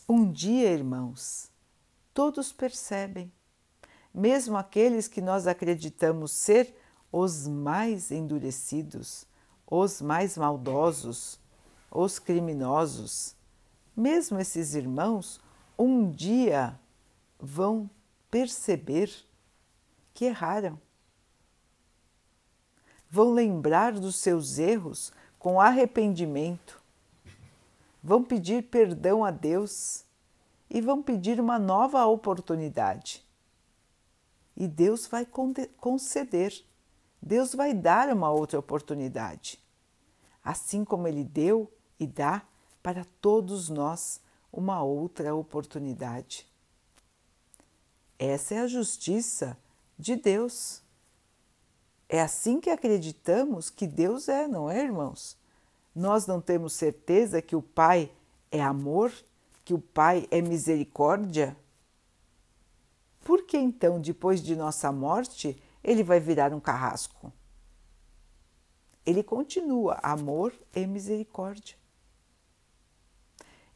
Um 0.08 0.32
dia, 0.32 0.72
irmãos, 0.72 1.50
todos 2.14 2.52
percebem, 2.52 3.32
mesmo 4.14 4.58
aqueles 4.58 5.08
que 5.08 5.22
nós 5.22 5.48
acreditamos 5.48 6.32
ser 6.32 6.76
os 7.12 7.48
mais 7.48 8.12
endurecidos, 8.12 9.26
os 9.66 10.02
mais 10.02 10.38
maldosos, 10.38 11.39
os 11.92 12.20
criminosos, 12.20 13.36
mesmo 13.96 14.40
esses 14.40 14.76
irmãos, 14.76 15.40
um 15.78 16.10
dia 16.10 16.80
vão 17.40 17.90
perceber 18.30 19.12
que 20.14 20.26
erraram. 20.26 20.80
Vão 23.10 23.32
lembrar 23.32 23.94
dos 23.94 24.18
seus 24.18 24.60
erros 24.60 25.12
com 25.40 25.60
arrependimento, 25.60 26.82
vão 28.04 28.24
pedir 28.24 28.64
perdão 28.64 29.24
a 29.26 29.32
Deus 29.32 30.06
e 30.70 30.82
vão 30.82 31.02
pedir 31.02 31.40
uma 31.40 31.58
nova 31.58 32.06
oportunidade. 32.06 33.26
E 34.56 34.68
Deus 34.68 35.08
vai 35.08 35.26
conceder, 35.26 36.54
Deus 37.22 37.56
vai 37.56 37.74
dar 37.74 38.10
uma 38.10 38.30
outra 38.30 38.60
oportunidade. 38.60 39.60
Assim 40.44 40.84
como 40.84 41.08
Ele 41.08 41.24
deu 41.24 41.72
e 42.00 42.08
dá 42.08 42.42
para 42.82 43.06
todos 43.22 43.70
nós 43.70 44.22
uma 44.52 44.82
outra 44.82 45.36
oportunidade. 45.36 46.48
Essa 48.18 48.56
é 48.56 48.60
a 48.60 48.68
justiça 48.68 49.58
de 49.98 50.16
Deus. 50.16 50.82
É 52.08 52.22
assim 52.22 52.60
que 52.60 52.70
acreditamos 52.70 53.70
que 53.70 53.86
Deus 53.86 54.28
é, 54.28 54.48
não 54.48 54.70
é, 54.70 54.84
irmãos? 54.84 55.38
Nós 55.96 56.26
não 56.26 56.42
temos 56.42 56.74
certeza 56.74 57.42
que 57.42 57.56
o 57.56 57.62
Pai 57.62 58.12
é 58.52 58.62
amor, 58.62 59.12
que 59.64 59.74
o 59.74 59.80
Pai 59.80 60.28
é 60.32 60.42
misericórdia? 60.42 61.56
Por 63.24 63.46
que 63.46 63.58
então, 63.58 64.02
depois 64.02 64.42
de 64.42 64.56
nossa 64.56 64.92
morte, 64.92 65.62
ele 65.84 66.04
vai 66.04 66.20
virar 66.20 66.54
um 66.54 66.60
carrasco? 66.60 67.32
Ele 69.06 69.24
continua 69.24 70.00
amor 70.02 70.54
e 70.76 70.86
misericórdia. 70.86 71.79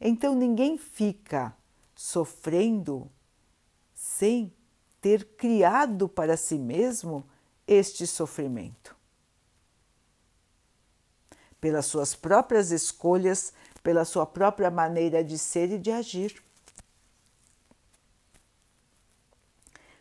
Então 0.06 0.34
ninguém 0.34 0.76
fica 0.76 1.56
sofrendo 1.94 3.10
sem 3.94 4.52
ter 5.00 5.24
criado 5.34 6.06
para 6.06 6.36
si 6.36 6.58
mesmo 6.58 7.26
este 7.66 8.06
sofrimento. 8.06 8.94
Pelas 11.58 11.86
suas 11.86 12.14
próprias 12.14 12.70
escolhas, 12.70 13.54
pela 13.82 14.04
sua 14.04 14.26
própria 14.26 14.70
maneira 14.70 15.24
de 15.24 15.38
ser 15.38 15.70
e 15.70 15.78
de 15.78 15.90
agir. 15.90 16.44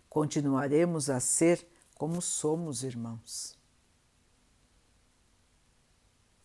Continuaremos 0.09 1.09
a 1.09 1.21
ser 1.21 1.65
como 1.95 2.21
somos, 2.21 2.83
irmãos. 2.83 3.57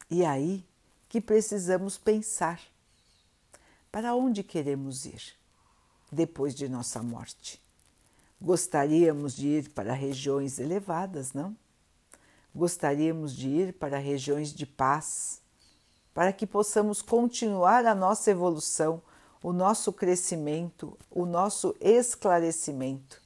E 0.08 0.24
aí 0.24 0.64
que 1.08 1.20
precisamos 1.20 1.98
pensar 1.98 2.60
para 3.90 4.14
onde 4.14 4.42
queremos 4.42 5.04
ir 5.06 5.22
depois 6.10 6.54
de 6.54 6.68
nossa 6.68 7.02
morte? 7.02 7.62
Gostaríamos 8.40 9.34
de 9.34 9.48
ir 9.48 9.70
para 9.70 9.92
regiões 9.92 10.58
elevadas, 10.58 11.32
não? 11.32 11.56
Gostaríamos 12.54 13.34
de 13.34 13.48
ir 13.48 13.72
para 13.74 13.98
regiões 13.98 14.52
de 14.52 14.64
paz, 14.64 15.40
para 16.14 16.32
que 16.32 16.46
possamos 16.46 17.02
continuar 17.02 17.84
a 17.86 17.94
nossa 17.94 18.30
evolução, 18.30 19.02
o 19.42 19.52
nosso 19.52 19.92
crescimento, 19.92 20.96
o 21.10 21.24
nosso 21.24 21.74
esclarecimento. 21.80 23.22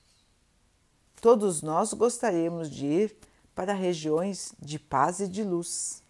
Todos 1.21 1.63
nós 1.63 1.93
gostaríamos 1.93 2.71
de 2.71 2.87
ir 2.87 3.17
para 3.55 3.73
regiões 3.73 4.55
de 4.59 4.79
paz 4.79 5.21
e 5.21 5.29
de 5.29 5.45
luz. 5.45 6.02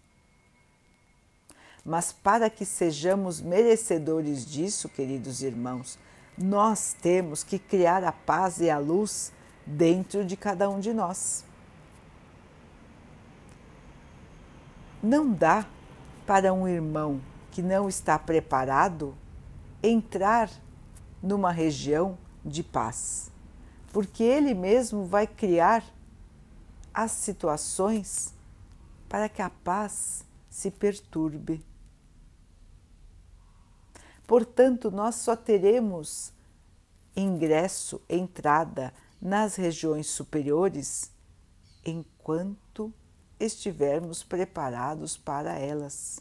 Mas 1.85 2.13
para 2.13 2.49
que 2.49 2.65
sejamos 2.65 3.41
merecedores 3.41 4.45
disso, 4.45 4.87
queridos 4.87 5.41
irmãos, 5.41 5.97
nós 6.37 6.95
temos 7.01 7.43
que 7.43 7.59
criar 7.59 8.03
a 8.03 8.11
paz 8.11 8.59
e 8.59 8.69
a 8.69 8.77
luz 8.77 9.31
dentro 9.65 10.25
de 10.25 10.37
cada 10.37 10.69
um 10.69 10.79
de 10.79 10.93
nós. 10.93 11.43
Não 15.01 15.29
dá 15.29 15.67
para 16.25 16.53
um 16.53 16.67
irmão 16.67 17.19
que 17.51 17.61
não 17.61 17.89
está 17.89 18.17
preparado 18.17 19.13
entrar 19.81 20.49
numa 21.21 21.51
região 21.51 22.17
de 22.43 22.63
paz, 22.63 23.29
porque 23.91 24.23
ele 24.23 24.53
mesmo 24.53 25.05
vai 25.05 25.27
criar 25.27 25.83
as 26.93 27.11
situações 27.11 28.33
para 29.09 29.27
que 29.27 29.41
a 29.41 29.49
paz 29.49 30.25
se 30.49 30.71
perturbe. 30.71 31.63
Portanto, 34.25 34.89
nós 34.89 35.15
só 35.15 35.35
teremos 35.35 36.31
ingresso, 37.15 38.01
entrada 38.09 38.93
nas 39.21 39.55
regiões 39.55 40.07
superiores 40.07 41.11
enquanto 41.85 42.93
estivermos 43.39 44.23
preparados 44.23 45.17
para 45.17 45.57
elas. 45.57 46.19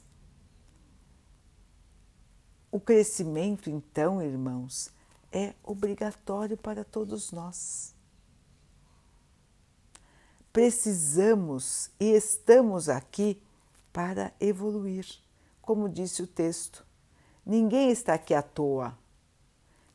O 2.71 2.81
crescimento, 2.81 3.71
então, 3.71 4.23
irmãos, 4.23 4.91
é 5.31 5.55
obrigatório 5.62 6.57
para 6.57 6.85
todos 6.85 7.31
nós. 7.33 7.95
Precisamos 10.53 11.91
e 11.99 12.12
estamos 12.12 12.88
aqui 12.88 13.43
para 13.93 14.33
evoluir, 14.38 15.07
como 15.61 15.88
disse 15.88 16.23
o 16.23 16.27
texto. 16.27 16.85
Ninguém 17.44 17.90
está 17.90 18.14
aqui 18.14 18.35
à 18.35 18.42
toa. 18.42 18.96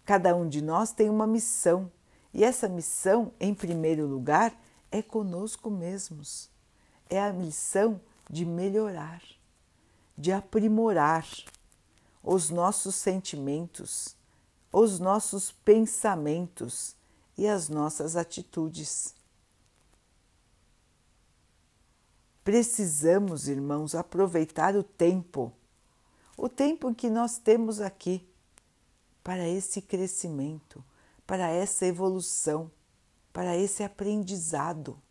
Cada 0.05 0.35
um 0.35 0.47
de 0.47 0.61
nós 0.61 0.91
tem 0.91 1.09
uma 1.09 1.27
missão, 1.27 1.91
e 2.33 2.43
essa 2.43 2.67
missão, 2.67 3.31
em 3.39 3.53
primeiro 3.53 4.05
lugar, 4.05 4.53
é 4.91 5.01
conosco 5.01 5.69
mesmos. 5.69 6.49
É 7.09 7.21
a 7.21 7.31
missão 7.31 7.99
de 8.29 8.45
melhorar, 8.45 9.21
de 10.17 10.31
aprimorar 10.31 11.25
os 12.21 12.49
nossos 12.49 12.95
sentimentos, 12.95 14.15
os 14.71 14.99
nossos 14.99 15.51
pensamentos 15.51 16.95
e 17.37 17.47
as 17.47 17.69
nossas 17.69 18.15
atitudes. 18.17 19.15
Precisamos, 22.43 23.47
irmãos, 23.47 23.95
aproveitar 23.95 24.75
o 24.75 24.83
tempo 24.83 25.53
o 26.37 26.47
tempo 26.47 26.93
que 26.93 27.09
nós 27.09 27.39
temos 27.39 27.81
aqui 27.81 28.25
para 29.23 29.47
esse 29.49 29.81
crescimento, 29.81 30.83
para 31.25 31.49
essa 31.49 31.85
evolução, 31.87 32.71
para 33.33 33.57
esse 33.57 33.83
aprendizado, 33.83 35.01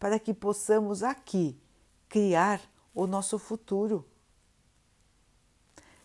para 0.00 0.18
que 0.18 0.32
possamos 0.32 1.02
aqui 1.02 1.60
criar 2.08 2.60
o 2.94 3.06
nosso 3.06 3.38
futuro. 3.38 4.04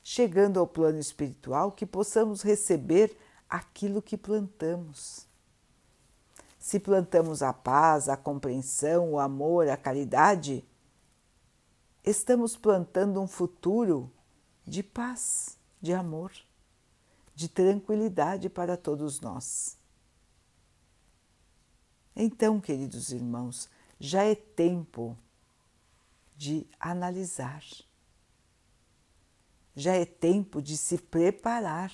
Chegando 0.04 0.60
ao 0.60 0.68
plano 0.68 1.00
espiritual, 1.00 1.72
que 1.72 1.86
possamos 1.86 2.42
receber 2.42 3.18
aquilo 3.50 4.02
que 4.02 4.18
plantamos. 4.18 5.26
Se 6.60 6.78
plantamos 6.78 7.42
a 7.42 7.54
paz, 7.54 8.10
a 8.10 8.18
compreensão, 8.18 9.14
o 9.14 9.20
amor, 9.20 9.70
a 9.70 9.78
caridade, 9.78 10.66
estamos 12.04 12.58
plantando 12.58 13.22
um 13.22 13.28
futuro 13.28 14.12
de 14.66 14.84
paz, 14.84 15.58
de 15.82 15.94
amor, 15.94 16.32
de 17.34 17.48
tranquilidade 17.48 18.50
para 18.50 18.76
todos 18.76 19.22
nós. 19.22 19.78
Então, 22.16 22.60
queridos 22.60 23.12
irmãos, 23.12 23.70
já 24.00 24.24
é 24.24 24.36
tempo 24.36 25.18
de 26.36 26.68
analisar, 26.80 27.64
já 29.76 29.94
é 29.96 30.06
tempo 30.06 30.62
de 30.62 30.78
se 30.78 30.98
preparar 30.98 31.94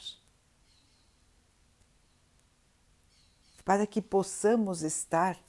para 3.63 3.86
que 3.86 4.02
possamos 4.02 4.82
estar 4.82 5.39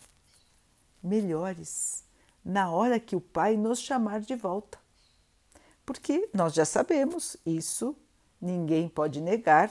melhores 1.02 2.04
na 2.44 2.70
hora 2.70 2.98
que 2.98 3.14
o 3.14 3.20
Pai 3.20 3.56
nos 3.56 3.80
chamar 3.80 4.20
de 4.20 4.34
volta. 4.34 4.78
Porque 5.84 6.28
nós 6.32 6.54
já 6.54 6.64
sabemos 6.64 7.36
isso, 7.44 7.96
ninguém 8.40 8.88
pode 8.88 9.20
negar 9.20 9.70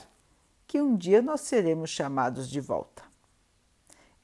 que 0.67 0.81
um 0.81 0.95
dia 0.95 1.21
nós 1.21 1.41
seremos 1.41 1.89
chamados 1.89 2.49
de 2.49 2.59
volta. 2.61 3.03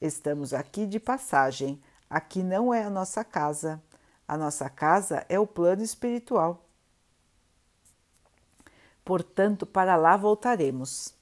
Estamos 0.00 0.52
aqui 0.52 0.86
de 0.86 1.00
passagem, 1.00 1.82
aqui 2.08 2.42
não 2.42 2.72
é 2.72 2.84
a 2.84 2.90
nossa 2.90 3.24
casa, 3.24 3.82
a 4.28 4.36
nossa 4.36 4.68
casa 4.68 5.24
é 5.28 5.40
o 5.40 5.46
plano 5.46 5.82
espiritual. 5.82 6.64
Portanto, 9.04 9.64
para 9.64 9.96
lá 9.96 10.16
voltaremos. 10.16 11.14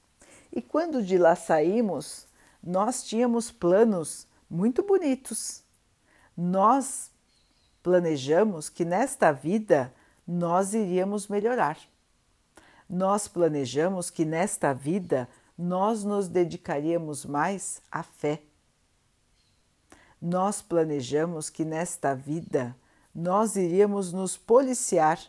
E 0.51 0.61
quando 0.61 1.03
de 1.03 1.17
lá 1.17 1.35
saímos, 1.35 2.27
nós 2.61 3.03
tínhamos 3.03 3.51
planos 3.51 4.27
muito 4.49 4.83
bonitos. 4.83 5.63
Nós 6.35 7.11
planejamos 7.85 8.67
que 8.67 8.83
nesta 8.83 9.31
vida 9.31 9.93
nós 10.25 10.73
iríamos 10.73 11.27
melhorar. 11.27 11.77
Nós 12.89 13.27
planejamos 13.27 14.09
que 14.09 14.25
nesta 14.25 14.73
vida 14.73 15.29
nós 15.55 16.03
nos 16.03 16.27
dedicaríamos 16.27 17.27
mais 17.27 17.79
à 17.91 18.01
fé. 18.01 18.41
Nós 20.19 20.63
planejamos 20.63 21.47
que 21.51 21.63
nesta 21.63 22.15
vida 22.15 22.75
nós 23.13 23.55
iríamos 23.55 24.11
nos 24.11 24.35
policiar 24.35 25.19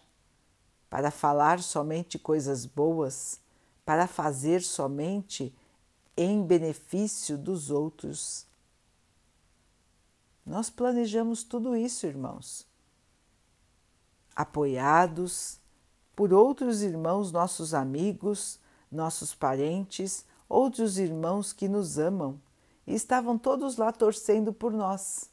para 0.89 1.11
falar 1.11 1.61
somente 1.61 2.19
coisas 2.19 2.65
boas, 2.65 3.39
para 3.85 4.07
fazer 4.07 4.63
somente 4.63 5.55
em 6.17 6.43
benefício 6.43 7.37
dos 7.37 7.71
outros. 7.71 8.47
Nós 10.47 10.71
planejamos 10.71 11.43
tudo 11.43 11.75
isso, 11.75 12.07
irmãos, 12.07 12.65
apoiados 14.35 15.59
por 16.15 16.33
outros 16.33 16.83
irmãos, 16.83 17.33
nossos 17.33 17.75
amigos, 17.75 18.61
nossos 18.91 19.35
parentes, 19.35 20.25
outros 20.49 20.99
irmãos 20.99 21.53
que 21.53 21.69
nos 21.69 21.99
amam 21.99 22.41
e 22.87 22.95
estavam 22.95 23.37
todos 23.37 23.77
lá 23.77 23.91
torcendo 23.91 24.53
por 24.53 24.73
nós, 24.73 25.29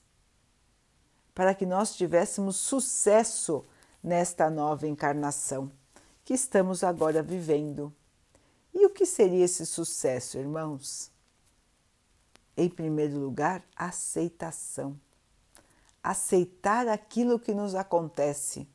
para 1.35 1.53
que 1.53 1.65
nós 1.65 1.95
tivéssemos 1.95 2.55
sucesso 2.55 3.63
nesta 4.03 4.49
nova 4.49 4.87
encarnação 4.87 5.71
que 6.25 6.33
estamos 6.33 6.83
agora 6.83 7.21
vivendo. 7.21 7.93
E 8.73 8.83
o 8.85 8.89
que 8.89 9.05
seria 9.05 9.45
esse 9.45 9.65
sucesso, 9.65 10.39
irmãos? 10.39 11.12
Em 12.55 12.69
primeiro 12.69 13.17
lugar, 13.17 13.63
aceitação. 13.75 14.99
Aceitar 16.03 16.87
aquilo 16.87 17.39
que 17.39 17.53
nos 17.53 17.73
acontece. 17.73 18.67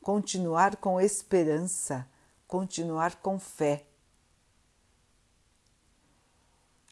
Continuar 0.00 0.76
com 0.76 1.00
esperança, 1.00 2.06
continuar 2.46 3.16
com 3.16 3.38
fé. 3.38 3.86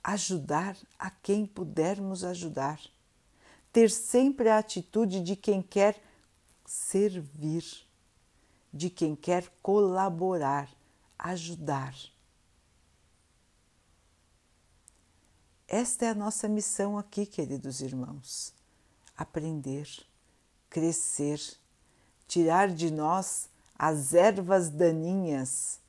Ajudar 0.05 0.77
a 0.99 1.11
quem 1.11 1.47
pudermos 1.47 2.25
ajudar. 2.25 2.81
Ter 3.73 3.91
sempre 3.91 4.49
a 4.49 4.59
atitude 4.59 5.21
de 5.21 5.35
quem 5.35 5.63
quer 5.63 6.01
servir, 6.65 7.65
de 8.73 8.89
quem 8.89 9.15
quer 9.15 9.49
colaborar, 9.63 10.69
ajudar. 11.19 11.95
Esta 15.73 16.05
é 16.05 16.11
a 16.11 16.15
nossa 16.15 16.47
missão 16.49 16.99
aqui, 16.99 17.25
queridos 17.25 17.81
irmãos: 17.81 18.53
aprender, 19.17 19.89
crescer, 20.69 21.41
tirar 22.29 22.69
de 22.69 22.91
nós 22.91 23.49
as 23.75 24.13
ervas 24.13 24.69
daninhas 24.69 25.81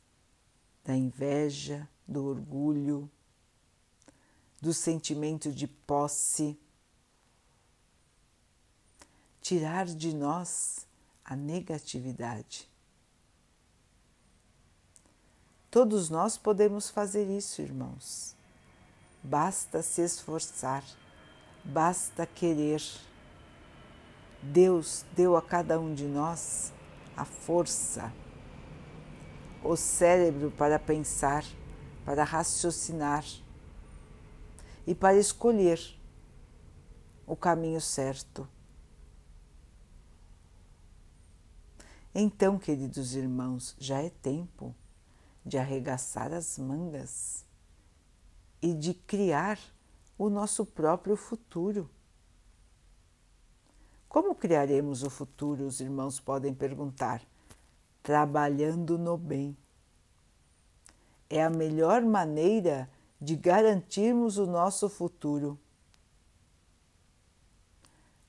da 0.85 0.95
inveja, 0.95 1.85
do 2.07 2.23
orgulho, 2.23 3.11
do 4.61 4.73
sentimento 4.73 5.51
de 5.51 5.67
posse, 5.67 6.57
tirar 9.41 9.85
de 9.85 10.13
nós 10.13 10.87
a 11.25 11.35
negatividade. 11.35 12.69
Todos 15.69 16.09
nós 16.09 16.37
podemos 16.37 16.89
fazer 16.89 17.29
isso, 17.29 17.61
irmãos. 17.61 18.33
Basta 19.23 19.81
se 19.81 20.01
esforçar, 20.01 20.83
basta 21.63 22.25
querer. 22.25 22.83
Deus 24.41 25.05
deu 25.15 25.37
a 25.37 25.41
cada 25.41 25.79
um 25.79 25.93
de 25.93 26.03
nós 26.03 26.73
a 27.15 27.23
força, 27.23 28.11
o 29.63 29.77
cérebro 29.77 30.51
para 30.51 30.77
pensar, 30.77 31.45
para 32.03 32.25
raciocinar 32.25 33.23
e 34.85 34.93
para 34.93 35.17
escolher 35.17 35.79
o 37.25 37.35
caminho 37.35 37.79
certo. 37.79 38.45
Então, 42.13 42.59
queridos 42.59 43.15
irmãos, 43.15 43.73
já 43.79 44.01
é 44.01 44.09
tempo 44.09 44.75
de 45.45 45.57
arregaçar 45.57 46.33
as 46.33 46.59
mangas 46.59 47.45
e 48.63 48.73
de 48.73 48.93
criar 48.93 49.59
o 50.17 50.29
nosso 50.29 50.65
próprio 50.65 51.17
futuro. 51.17 51.89
Como 54.07 54.33
criaremos 54.33 55.03
o 55.03 55.09
futuro? 55.09 55.65
Os 55.65 55.81
irmãos 55.81 56.17
podem 56.17 56.53
perguntar. 56.53 57.21
Trabalhando 58.01 58.97
no 58.97 59.17
bem. 59.17 59.57
É 61.29 61.43
a 61.43 61.49
melhor 61.49 62.03
maneira 62.03 62.89
de 63.19 63.35
garantirmos 63.35 64.37
o 64.37 64.45
nosso 64.45 64.87
futuro. 64.87 65.59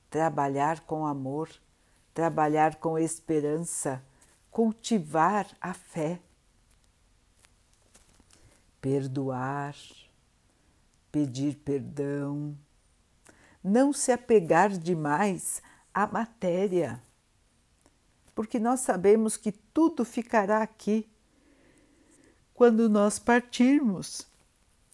Trabalhar 0.09 0.81
com 0.81 1.05
amor, 1.05 1.49
trabalhar 2.13 2.75
com 2.75 2.97
esperança, 2.99 4.03
cultivar 4.51 5.47
a 5.61 5.73
fé, 5.73 6.19
perdoar, 8.81 9.75
pedir 11.15 11.55
perdão, 11.63 12.57
não 13.63 13.93
se 13.93 14.11
apegar 14.11 14.77
demais 14.77 15.61
à 15.93 16.05
matéria, 16.05 17.01
porque 18.35 18.59
nós 18.59 18.81
sabemos 18.81 19.37
que 19.37 19.53
tudo 19.53 20.03
ficará 20.03 20.61
aqui 20.61 21.09
quando 22.53 22.89
nós 22.89 23.17
partirmos. 23.17 24.27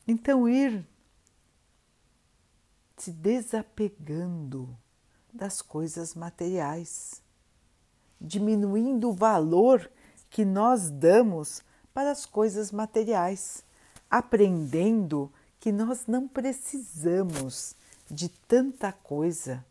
Então, 0.08 0.48
ir 0.48 0.88
se 2.98 3.12
desapegando 3.12 4.78
das 5.34 5.60
coisas 5.60 6.14
materiais, 6.14 7.20
diminuindo 8.20 9.10
o 9.10 9.14
valor 9.14 9.90
que 10.30 10.46
nós 10.46 10.92
damos 10.92 11.64
para 11.92 12.12
as 12.12 12.28
coisas 12.28 12.72
materiais, 12.72 13.64
aprendendo 14.08 15.34
que 15.62 15.72
nós 15.72 16.08
não 16.08 16.28
precisamos 16.28 17.74
de 18.10 18.28
tanta 18.28 18.92
coisa, 18.92 19.66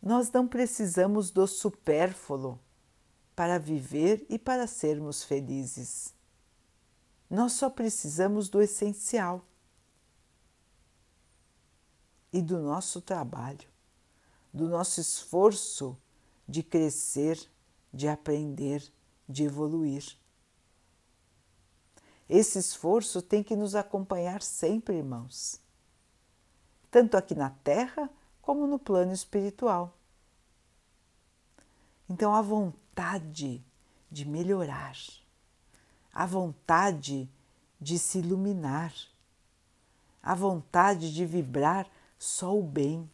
nós 0.00 0.30
não 0.30 0.46
precisamos 0.46 1.32
do 1.32 1.44
supérfluo 1.48 2.56
para 3.34 3.58
viver 3.58 4.24
e 4.28 4.38
para 4.38 4.68
sermos 4.68 5.24
felizes. 5.24 6.14
Nós 7.28 7.54
só 7.54 7.68
precisamos 7.68 8.48
do 8.48 8.62
essencial 8.62 9.44
e 12.32 12.40
do 12.40 12.60
nosso 12.60 13.00
trabalho 13.00 13.68
do 14.52 14.68
nosso 14.68 15.00
esforço 15.00 15.96
de 16.46 16.62
crescer, 16.62 17.40
de 17.92 18.08
aprender, 18.08 18.82
de 19.28 19.44
evoluir. 19.44 20.16
Esse 22.30 22.58
esforço 22.58 23.20
tem 23.20 23.42
que 23.42 23.56
nos 23.56 23.74
acompanhar 23.74 24.40
sempre, 24.40 24.96
irmãos, 24.96 25.60
tanto 26.90 27.16
aqui 27.16 27.34
na 27.34 27.50
Terra 27.50 28.08
como 28.40 28.66
no 28.66 28.78
plano 28.78 29.12
espiritual. 29.12 29.92
Então, 32.08 32.34
a 32.34 32.40
vontade 32.40 33.62
de 34.10 34.24
melhorar, 34.24 34.96
a 36.12 36.24
vontade 36.24 37.28
de 37.80 37.98
se 37.98 38.18
iluminar, 38.18 38.94
a 40.22 40.34
vontade 40.34 41.12
de 41.12 41.26
vibrar 41.26 41.90
só 42.18 42.56
o 42.56 42.62
bem 42.62 43.10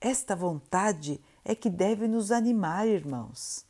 esta 0.00 0.34
vontade 0.34 1.20
é 1.44 1.54
que 1.54 1.68
deve 1.68 2.08
nos 2.08 2.32
animar, 2.32 2.88
irmãos. 2.88 3.66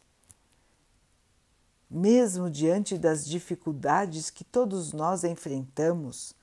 Mesmo 1.91 2.49
diante 2.49 2.97
das 2.97 3.27
dificuldades 3.27 4.31
que 4.31 4.45
todos 4.45 4.93
nós 4.93 5.25
enfrentamos, 5.25 6.37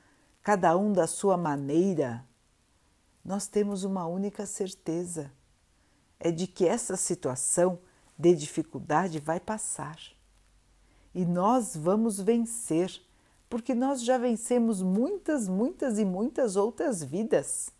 cada 0.44 0.76
um 0.76 0.92
da 0.92 1.08
sua 1.08 1.38
maneira, 1.38 2.26
nós 3.24 3.48
temos 3.48 3.86
uma 3.86 4.06
única 4.06 4.46
certeza: 4.46 5.32
é 6.20 6.32
de 6.32 6.48
que 6.48 6.68
essa 6.68 6.98
situação 6.98 7.80
de 8.18 8.36
dificuldade 8.36 9.20
vai 9.20 9.40
passar. 9.40 9.98
E 11.16 11.26
nós 11.26 11.78
vamos 11.78 12.20
vencer, 12.20 13.02
porque 13.50 13.74
nós 13.74 14.04
já 14.04 14.18
vencemos 14.18 14.82
muitas, 14.82 15.48
muitas 15.48 15.98
e 15.98 16.04
muitas 16.04 16.56
outras 16.56 17.02
vidas. 17.02 17.72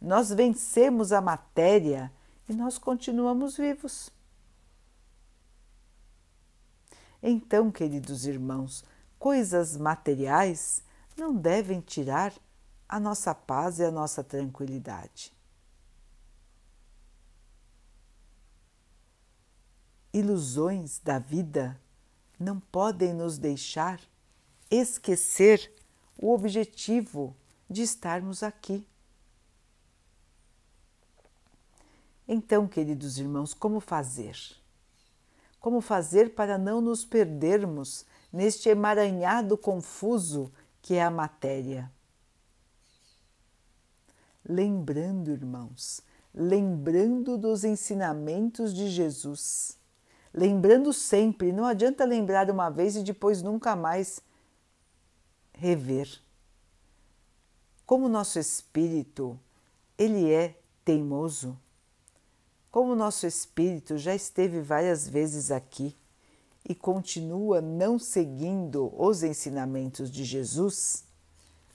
Nós 0.00 0.30
vencemos 0.30 1.12
a 1.12 1.20
matéria 1.20 2.12
e 2.48 2.52
nós 2.52 2.78
continuamos 2.78 3.56
vivos. 3.56 4.13
Então, 7.26 7.72
queridos 7.72 8.26
irmãos, 8.26 8.84
coisas 9.18 9.78
materiais 9.78 10.82
não 11.16 11.34
devem 11.34 11.80
tirar 11.80 12.34
a 12.86 13.00
nossa 13.00 13.34
paz 13.34 13.78
e 13.78 13.84
a 13.84 13.90
nossa 13.90 14.22
tranquilidade. 14.22 15.32
Ilusões 20.12 20.98
da 20.98 21.18
vida 21.18 21.80
não 22.38 22.60
podem 22.60 23.14
nos 23.14 23.38
deixar 23.38 23.98
esquecer 24.70 25.72
o 26.18 26.30
objetivo 26.30 27.34
de 27.70 27.80
estarmos 27.80 28.42
aqui. 28.42 28.86
Então, 32.28 32.68
queridos 32.68 33.16
irmãos, 33.16 33.54
como 33.54 33.80
fazer? 33.80 34.36
Como 35.64 35.80
fazer 35.80 36.34
para 36.34 36.58
não 36.58 36.82
nos 36.82 37.06
perdermos 37.06 38.04
neste 38.30 38.68
emaranhado 38.68 39.56
confuso 39.56 40.52
que 40.82 40.92
é 40.92 41.02
a 41.02 41.10
matéria? 41.10 41.90
Lembrando, 44.46 45.30
irmãos, 45.30 46.02
lembrando 46.34 47.38
dos 47.38 47.64
ensinamentos 47.64 48.74
de 48.74 48.90
Jesus. 48.90 49.78
Lembrando 50.34 50.92
sempre, 50.92 51.50
não 51.50 51.64
adianta 51.64 52.04
lembrar 52.04 52.50
uma 52.50 52.68
vez 52.68 52.94
e 52.96 53.02
depois 53.02 53.40
nunca 53.40 53.74
mais 53.74 54.20
rever. 55.54 56.20
Como 57.86 58.06
nosso 58.06 58.38
espírito, 58.38 59.40
ele 59.96 60.30
é 60.30 60.60
teimoso, 60.84 61.58
como 62.74 62.96
nosso 62.96 63.24
espírito 63.24 63.96
já 63.96 64.16
esteve 64.16 64.60
várias 64.60 65.08
vezes 65.08 65.52
aqui 65.52 65.96
e 66.68 66.74
continua 66.74 67.60
não 67.60 68.00
seguindo 68.00 68.92
os 69.00 69.22
ensinamentos 69.22 70.10
de 70.10 70.24
Jesus, 70.24 71.04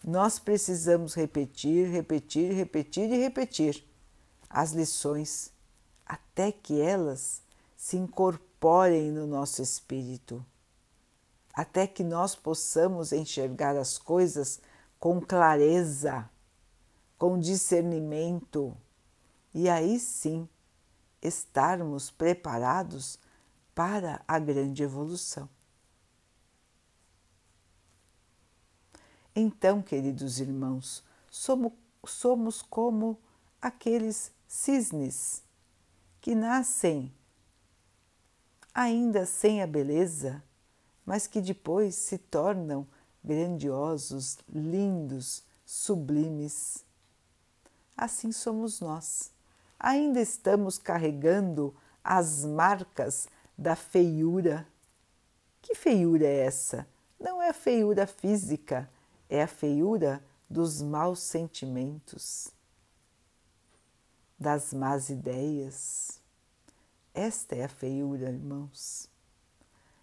nós 0.04 0.40
precisamos 0.40 1.16
repetir, 1.16 1.88
repetir, 1.88 2.52
repetir 2.52 3.10
e 3.10 3.16
repetir 3.16 3.82
as 4.50 4.74
lições 4.74 5.54
até 6.06 6.52
que 6.52 6.82
elas 6.82 7.42
se 7.78 7.96
incorporem 7.96 9.10
no 9.10 9.26
nosso 9.26 9.62
espírito, 9.62 10.46
até 11.54 11.88
que 11.88 12.04
nós 12.04 12.36
possamos 12.36 13.14
enxergar 13.14 13.78
as 13.78 13.98
coisas 13.98 14.60
com 15.00 15.22
clareza, 15.22 16.30
com 17.18 17.40
discernimento, 17.40 18.76
e 19.54 19.70
aí 19.70 19.98
sim 19.98 20.46
estarmos 21.22 22.10
preparados 22.12 23.20
para 23.74 24.22
a 24.28 24.40
grande 24.40 24.84
evolução. 24.84 25.50
Então, 29.36 29.82
queridos 29.82 30.40
irmãos, 30.40 31.04
somos, 31.30 31.72
somos 32.06 32.62
como 32.62 33.18
aqueles 33.62 34.32
cisnes 34.48 35.44
que 36.20 36.36
nascem 36.36 37.14
ainda 38.74 39.26
sem 39.26 39.62
a 39.62 39.68
beleza, 39.68 40.44
mas 41.06 41.28
que 41.28 41.42
depois 41.42 41.96
se 41.96 42.18
tornam 42.18 42.88
grandiosos, 43.24 44.38
lindos, 44.48 45.44
sublimes. 45.66 46.84
Assim 47.96 48.32
somos 48.32 48.80
nós. 48.80 49.32
Ainda 49.80 50.20
estamos 50.20 50.78
carregando 50.78 51.74
as 52.04 52.44
marcas 52.44 53.30
da 53.58 53.76
feiura. 53.76 54.68
Que 55.62 55.74
feiura 55.74 56.26
é 56.26 56.46
essa? 56.46 56.86
Não 57.20 57.42
é 57.42 57.50
a 57.50 57.54
feiura 57.54 58.06
física, 58.06 58.90
é 59.30 59.42
a 59.42 59.48
feiura 59.48 60.24
dos 60.50 60.82
maus 60.82 61.20
sentimentos, 61.20 62.52
das 64.38 64.74
más 64.74 65.10
ideias. 65.10 66.20
Esta 67.14 67.56
é 67.56 67.66
a 67.66 67.70
feiura, 67.70 68.30
irmãos. 68.30 69.10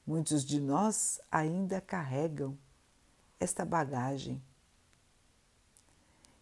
Muitos 0.07 0.45
de 0.45 0.61
nós 0.61 1.20
ainda 1.31 1.81
carregam 1.81 2.57
esta 3.41 3.64
bagagem. 3.64 4.43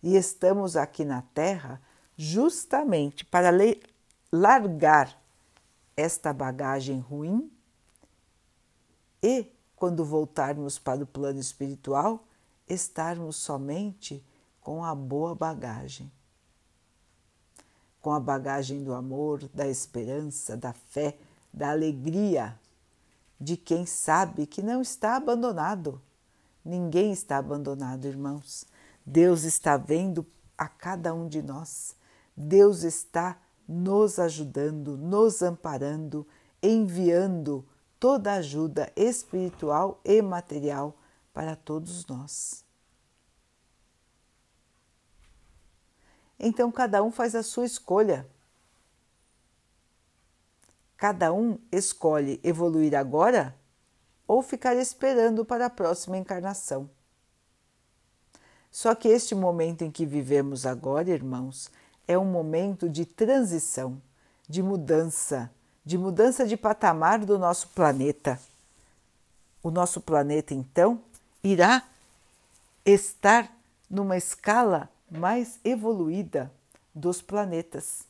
E 0.02 0.16
estamos 0.16 0.76
aqui 0.76 1.04
na 1.04 1.22
Terra 1.22 1.80
justamente 2.16 3.24
para 3.24 3.50
largar 4.32 5.20
esta 5.96 6.32
bagagem 6.32 6.98
ruim 6.98 7.50
e, 9.22 9.46
quando 9.76 10.04
voltarmos 10.04 10.78
para 10.78 11.02
o 11.02 11.06
plano 11.06 11.40
espiritual, 11.40 12.24
estarmos 12.68 13.36
somente 13.36 14.24
com 14.60 14.84
a 14.84 14.94
boa 14.94 15.34
bagagem. 15.34 16.10
Com 18.00 18.12
a 18.12 18.20
bagagem 18.20 18.82
do 18.82 18.92
amor, 18.92 19.48
da 19.48 19.66
esperança, 19.66 20.56
da 20.56 20.72
fé, 20.72 21.16
da 21.52 21.70
alegria, 21.70 22.58
de 23.40 23.56
quem 23.56 23.86
sabe 23.86 24.46
que 24.46 24.62
não 24.62 24.82
está 24.82 25.16
abandonado. 25.16 26.00
Ninguém 26.64 27.12
está 27.12 27.38
abandonado, 27.38 28.06
irmãos. 28.06 28.66
Deus 29.04 29.44
está 29.44 29.76
vendo 29.76 30.26
a 30.56 30.66
cada 30.66 31.14
um 31.14 31.28
de 31.28 31.42
nós. 31.42 31.94
Deus 32.36 32.82
está 32.82 33.40
nos 33.66 34.18
ajudando, 34.18 34.96
nos 34.96 35.42
amparando, 35.42 36.26
enviando 36.62 37.64
toda 37.98 38.32
a 38.32 38.36
ajuda 38.36 38.92
espiritual 38.96 40.00
e 40.04 40.20
material 40.20 40.96
para 41.32 41.56
todos 41.56 42.06
nós. 42.06 42.64
Então 46.38 46.70
cada 46.70 47.02
um 47.02 47.10
faz 47.10 47.34
a 47.34 47.42
sua 47.42 47.64
escolha. 47.64 48.28
Cada 50.96 51.32
um 51.32 51.58
escolhe 51.70 52.40
evoluir 52.42 52.94
agora 52.94 53.56
ou 54.26 54.42
ficar 54.42 54.76
esperando 54.76 55.44
para 55.44 55.66
a 55.66 55.70
próxima 55.70 56.16
encarnação. 56.16 56.88
Só 58.70 58.94
que 58.94 59.08
este 59.08 59.34
momento 59.34 59.82
em 59.82 59.90
que 59.90 60.04
vivemos 60.04 60.66
agora, 60.66 61.10
irmãos, 61.10 61.70
é 62.06 62.18
um 62.18 62.24
momento 62.24 62.88
de 62.88 63.04
transição, 63.04 64.00
de 64.48 64.62
mudança, 64.62 65.50
de 65.84 65.98
mudança 65.98 66.46
de 66.46 66.56
patamar 66.56 67.24
do 67.24 67.38
nosso 67.38 67.68
planeta. 67.68 68.38
O 69.62 69.70
nosso 69.70 70.00
planeta, 70.00 70.54
então, 70.54 71.00
irá 71.42 71.82
estar 72.84 73.50
numa 73.88 74.16
escala 74.16 74.90
mais 75.10 75.58
evoluída 75.64 76.50
dos 76.94 77.22
planetas. 77.22 78.04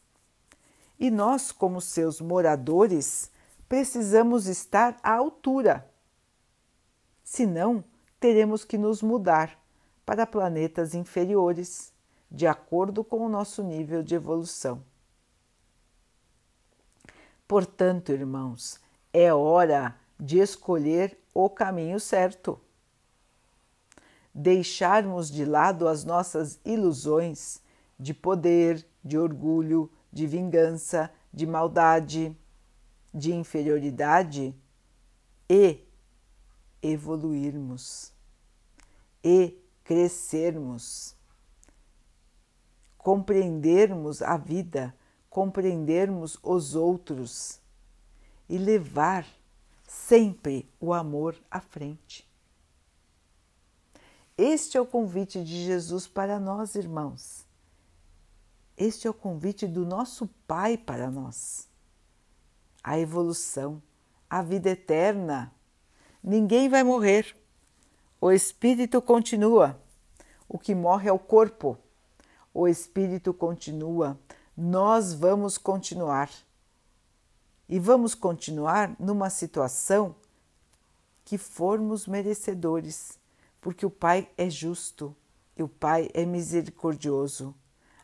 E 0.98 1.10
nós, 1.10 1.52
como 1.52 1.80
seus 1.80 2.20
moradores, 2.20 3.30
precisamos 3.68 4.46
estar 4.46 4.98
à 5.02 5.14
altura. 5.14 5.88
Senão, 7.22 7.82
teremos 8.20 8.64
que 8.64 8.78
nos 8.78 9.02
mudar 9.02 9.58
para 10.04 10.26
planetas 10.26 10.94
inferiores 10.94 11.93
de 12.34 12.48
acordo 12.48 13.04
com 13.04 13.24
o 13.24 13.28
nosso 13.28 13.62
nível 13.62 14.02
de 14.02 14.16
evolução. 14.16 14.82
Portanto, 17.46 18.10
irmãos, 18.10 18.80
é 19.12 19.32
hora 19.32 19.96
de 20.18 20.40
escolher 20.40 21.16
o 21.32 21.48
caminho 21.48 22.00
certo. 22.00 22.60
Deixarmos 24.34 25.30
de 25.30 25.44
lado 25.44 25.86
as 25.86 26.02
nossas 26.04 26.58
ilusões 26.64 27.62
de 27.96 28.12
poder, 28.12 28.84
de 29.04 29.16
orgulho, 29.16 29.88
de 30.12 30.26
vingança, 30.26 31.12
de 31.32 31.46
maldade, 31.46 32.36
de 33.12 33.32
inferioridade 33.32 34.52
e 35.48 35.78
evoluirmos 36.82 38.12
e 39.22 39.56
crescermos 39.84 41.13
compreendermos 43.04 44.22
a 44.22 44.38
vida, 44.38 44.96
compreendermos 45.28 46.38
os 46.42 46.74
outros 46.74 47.60
e 48.48 48.56
levar 48.56 49.26
sempre 49.86 50.66
o 50.80 50.90
amor 50.90 51.36
à 51.50 51.60
frente. 51.60 52.26
Este 54.38 54.78
é 54.78 54.80
o 54.80 54.86
convite 54.86 55.44
de 55.44 55.64
Jesus 55.66 56.06
para 56.06 56.40
nós, 56.40 56.74
irmãos. 56.76 57.44
Este 58.74 59.06
é 59.06 59.10
o 59.10 59.14
convite 59.14 59.66
do 59.66 59.84
nosso 59.84 60.26
Pai 60.46 60.78
para 60.78 61.10
nós. 61.10 61.68
A 62.82 62.98
evolução, 62.98 63.82
a 64.30 64.40
vida 64.40 64.70
eterna. 64.70 65.52
Ninguém 66.22 66.70
vai 66.70 66.82
morrer. 66.82 67.36
O 68.18 68.32
espírito 68.32 69.02
continua. 69.02 69.78
O 70.48 70.58
que 70.58 70.74
morre 70.74 71.10
é 71.10 71.12
o 71.12 71.18
corpo 71.18 71.78
o 72.54 72.68
Espírito 72.68 73.34
continua, 73.34 74.16
nós 74.56 75.12
vamos 75.12 75.58
continuar. 75.58 76.30
E 77.68 77.80
vamos 77.80 78.14
continuar 78.14 78.94
numa 79.00 79.28
situação 79.28 80.14
que 81.24 81.36
formos 81.36 82.06
merecedores, 82.06 83.18
porque 83.60 83.84
o 83.84 83.90
Pai 83.90 84.30
é 84.38 84.48
justo 84.48 85.16
e 85.56 85.62
o 85.64 85.68
Pai 85.68 86.08
é 86.14 86.24
misericordioso. 86.24 87.52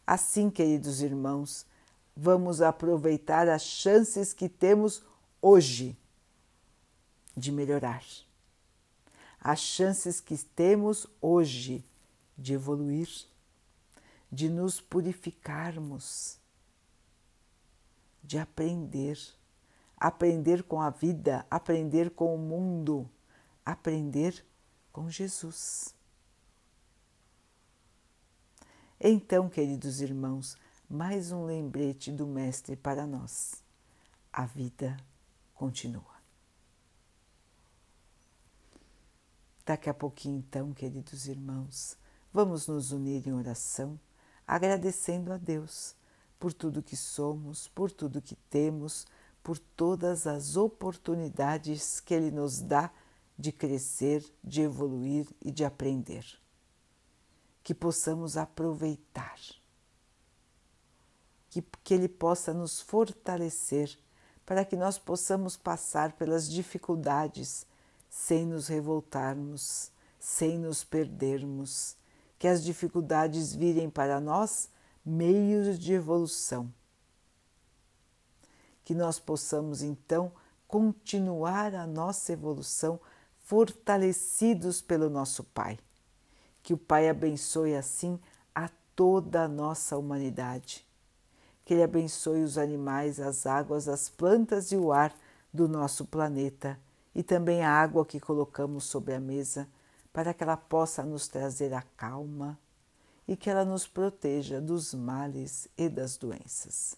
Assim, 0.04 0.50
queridos 0.50 1.00
irmãos, 1.00 1.64
vamos 2.16 2.60
aproveitar 2.60 3.48
as 3.48 3.62
chances 3.62 4.32
que 4.32 4.48
temos 4.48 5.04
hoje 5.40 5.96
de 7.36 7.52
melhorar, 7.52 8.02
as 9.40 9.60
chances 9.60 10.20
que 10.20 10.36
temos 10.36 11.06
hoje 11.20 11.84
de 12.36 12.54
evoluir 12.54 13.29
de 14.30 14.48
nos 14.48 14.80
purificarmos, 14.80 16.38
de 18.22 18.38
aprender, 18.38 19.18
aprender 19.96 20.62
com 20.62 20.80
a 20.80 20.90
vida, 20.90 21.44
aprender 21.50 22.10
com 22.10 22.34
o 22.34 22.38
mundo, 22.38 23.10
aprender 23.64 24.44
com 24.92 25.10
Jesus. 25.10 25.94
Então, 29.00 29.48
queridos 29.48 30.00
irmãos, 30.00 30.56
mais 30.88 31.32
um 31.32 31.44
lembrete 31.44 32.12
do 32.12 32.26
Mestre 32.26 32.76
para 32.76 33.06
nós. 33.06 33.64
A 34.32 34.46
vida 34.46 34.96
continua. 35.54 36.20
Daqui 39.64 39.88
a 39.88 39.94
pouquinho, 39.94 40.38
então, 40.38 40.72
queridos 40.72 41.26
irmãos, 41.26 41.96
vamos 42.32 42.66
nos 42.66 42.92
unir 42.92 43.26
em 43.26 43.32
oração 43.32 43.98
agradecendo 44.50 45.32
a 45.32 45.36
Deus 45.36 45.94
por 46.36 46.52
tudo 46.52 46.82
que 46.82 46.96
somos, 46.96 47.68
por 47.68 47.92
tudo 47.92 48.20
que 48.20 48.34
temos, 48.34 49.06
por 49.44 49.56
todas 49.56 50.26
as 50.26 50.56
oportunidades 50.56 52.00
que 52.00 52.12
Ele 52.12 52.32
nos 52.32 52.60
dá 52.60 52.90
de 53.38 53.52
crescer, 53.52 54.24
de 54.42 54.62
evoluir 54.62 55.28
e 55.40 55.52
de 55.52 55.64
aprender. 55.64 56.26
Que 57.62 57.72
possamos 57.72 58.36
aproveitar, 58.36 59.38
que, 61.48 61.62
que 61.84 61.94
Ele 61.94 62.08
possa 62.08 62.52
nos 62.52 62.80
fortalecer 62.80 63.96
para 64.44 64.64
que 64.64 64.74
nós 64.74 64.98
possamos 64.98 65.56
passar 65.56 66.14
pelas 66.14 66.50
dificuldades 66.50 67.64
sem 68.08 68.46
nos 68.46 68.66
revoltarmos, 68.66 69.92
sem 70.18 70.58
nos 70.58 70.82
perdermos 70.82 71.99
que 72.40 72.48
as 72.48 72.64
dificuldades 72.64 73.54
virem 73.54 73.90
para 73.90 74.18
nós 74.18 74.70
meios 75.04 75.78
de 75.78 75.92
evolução. 75.92 76.72
Que 78.82 78.94
nós 78.94 79.20
possamos 79.20 79.82
então 79.82 80.32
continuar 80.66 81.74
a 81.74 81.86
nossa 81.86 82.32
evolução 82.32 82.98
fortalecidos 83.40 84.80
pelo 84.80 85.10
nosso 85.10 85.44
Pai. 85.44 85.78
Que 86.62 86.72
o 86.72 86.78
Pai 86.78 87.10
abençoe 87.10 87.76
assim 87.76 88.18
a 88.54 88.70
toda 88.96 89.42
a 89.42 89.48
nossa 89.48 89.98
humanidade. 89.98 90.86
Que 91.62 91.74
Ele 91.74 91.82
abençoe 91.82 92.42
os 92.42 92.56
animais, 92.56 93.20
as 93.20 93.44
águas, 93.44 93.86
as 93.86 94.08
plantas 94.08 94.72
e 94.72 94.76
o 94.78 94.92
ar 94.92 95.14
do 95.52 95.68
nosso 95.68 96.06
planeta 96.06 96.80
e 97.14 97.22
também 97.22 97.62
a 97.62 97.70
água 97.70 98.06
que 98.06 98.18
colocamos 98.18 98.84
sobre 98.84 99.12
a 99.12 99.20
mesa 99.20 99.68
para 100.12 100.34
que 100.34 100.42
ela 100.42 100.56
possa 100.56 101.02
nos 101.04 101.28
trazer 101.28 101.72
a 101.72 101.82
calma 101.82 102.58
e 103.26 103.36
que 103.36 103.48
ela 103.48 103.64
nos 103.64 103.86
proteja 103.86 104.60
dos 104.60 104.92
males 104.92 105.68
e 105.76 105.88
das 105.88 106.16
doenças. 106.16 106.96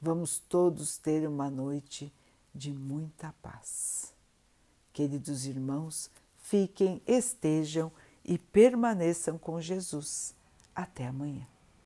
Vamos 0.00 0.38
todos 0.38 0.96
ter 0.96 1.28
uma 1.28 1.50
noite 1.50 2.12
de 2.54 2.72
muita 2.72 3.32
paz. 3.40 4.12
Queridos 4.92 5.46
irmãos, 5.46 6.10
fiquem, 6.38 7.00
estejam 7.06 7.92
e 8.24 8.38
permaneçam 8.38 9.38
com 9.38 9.60
Jesus. 9.60 10.34
Até 10.74 11.06
amanhã. 11.06 11.49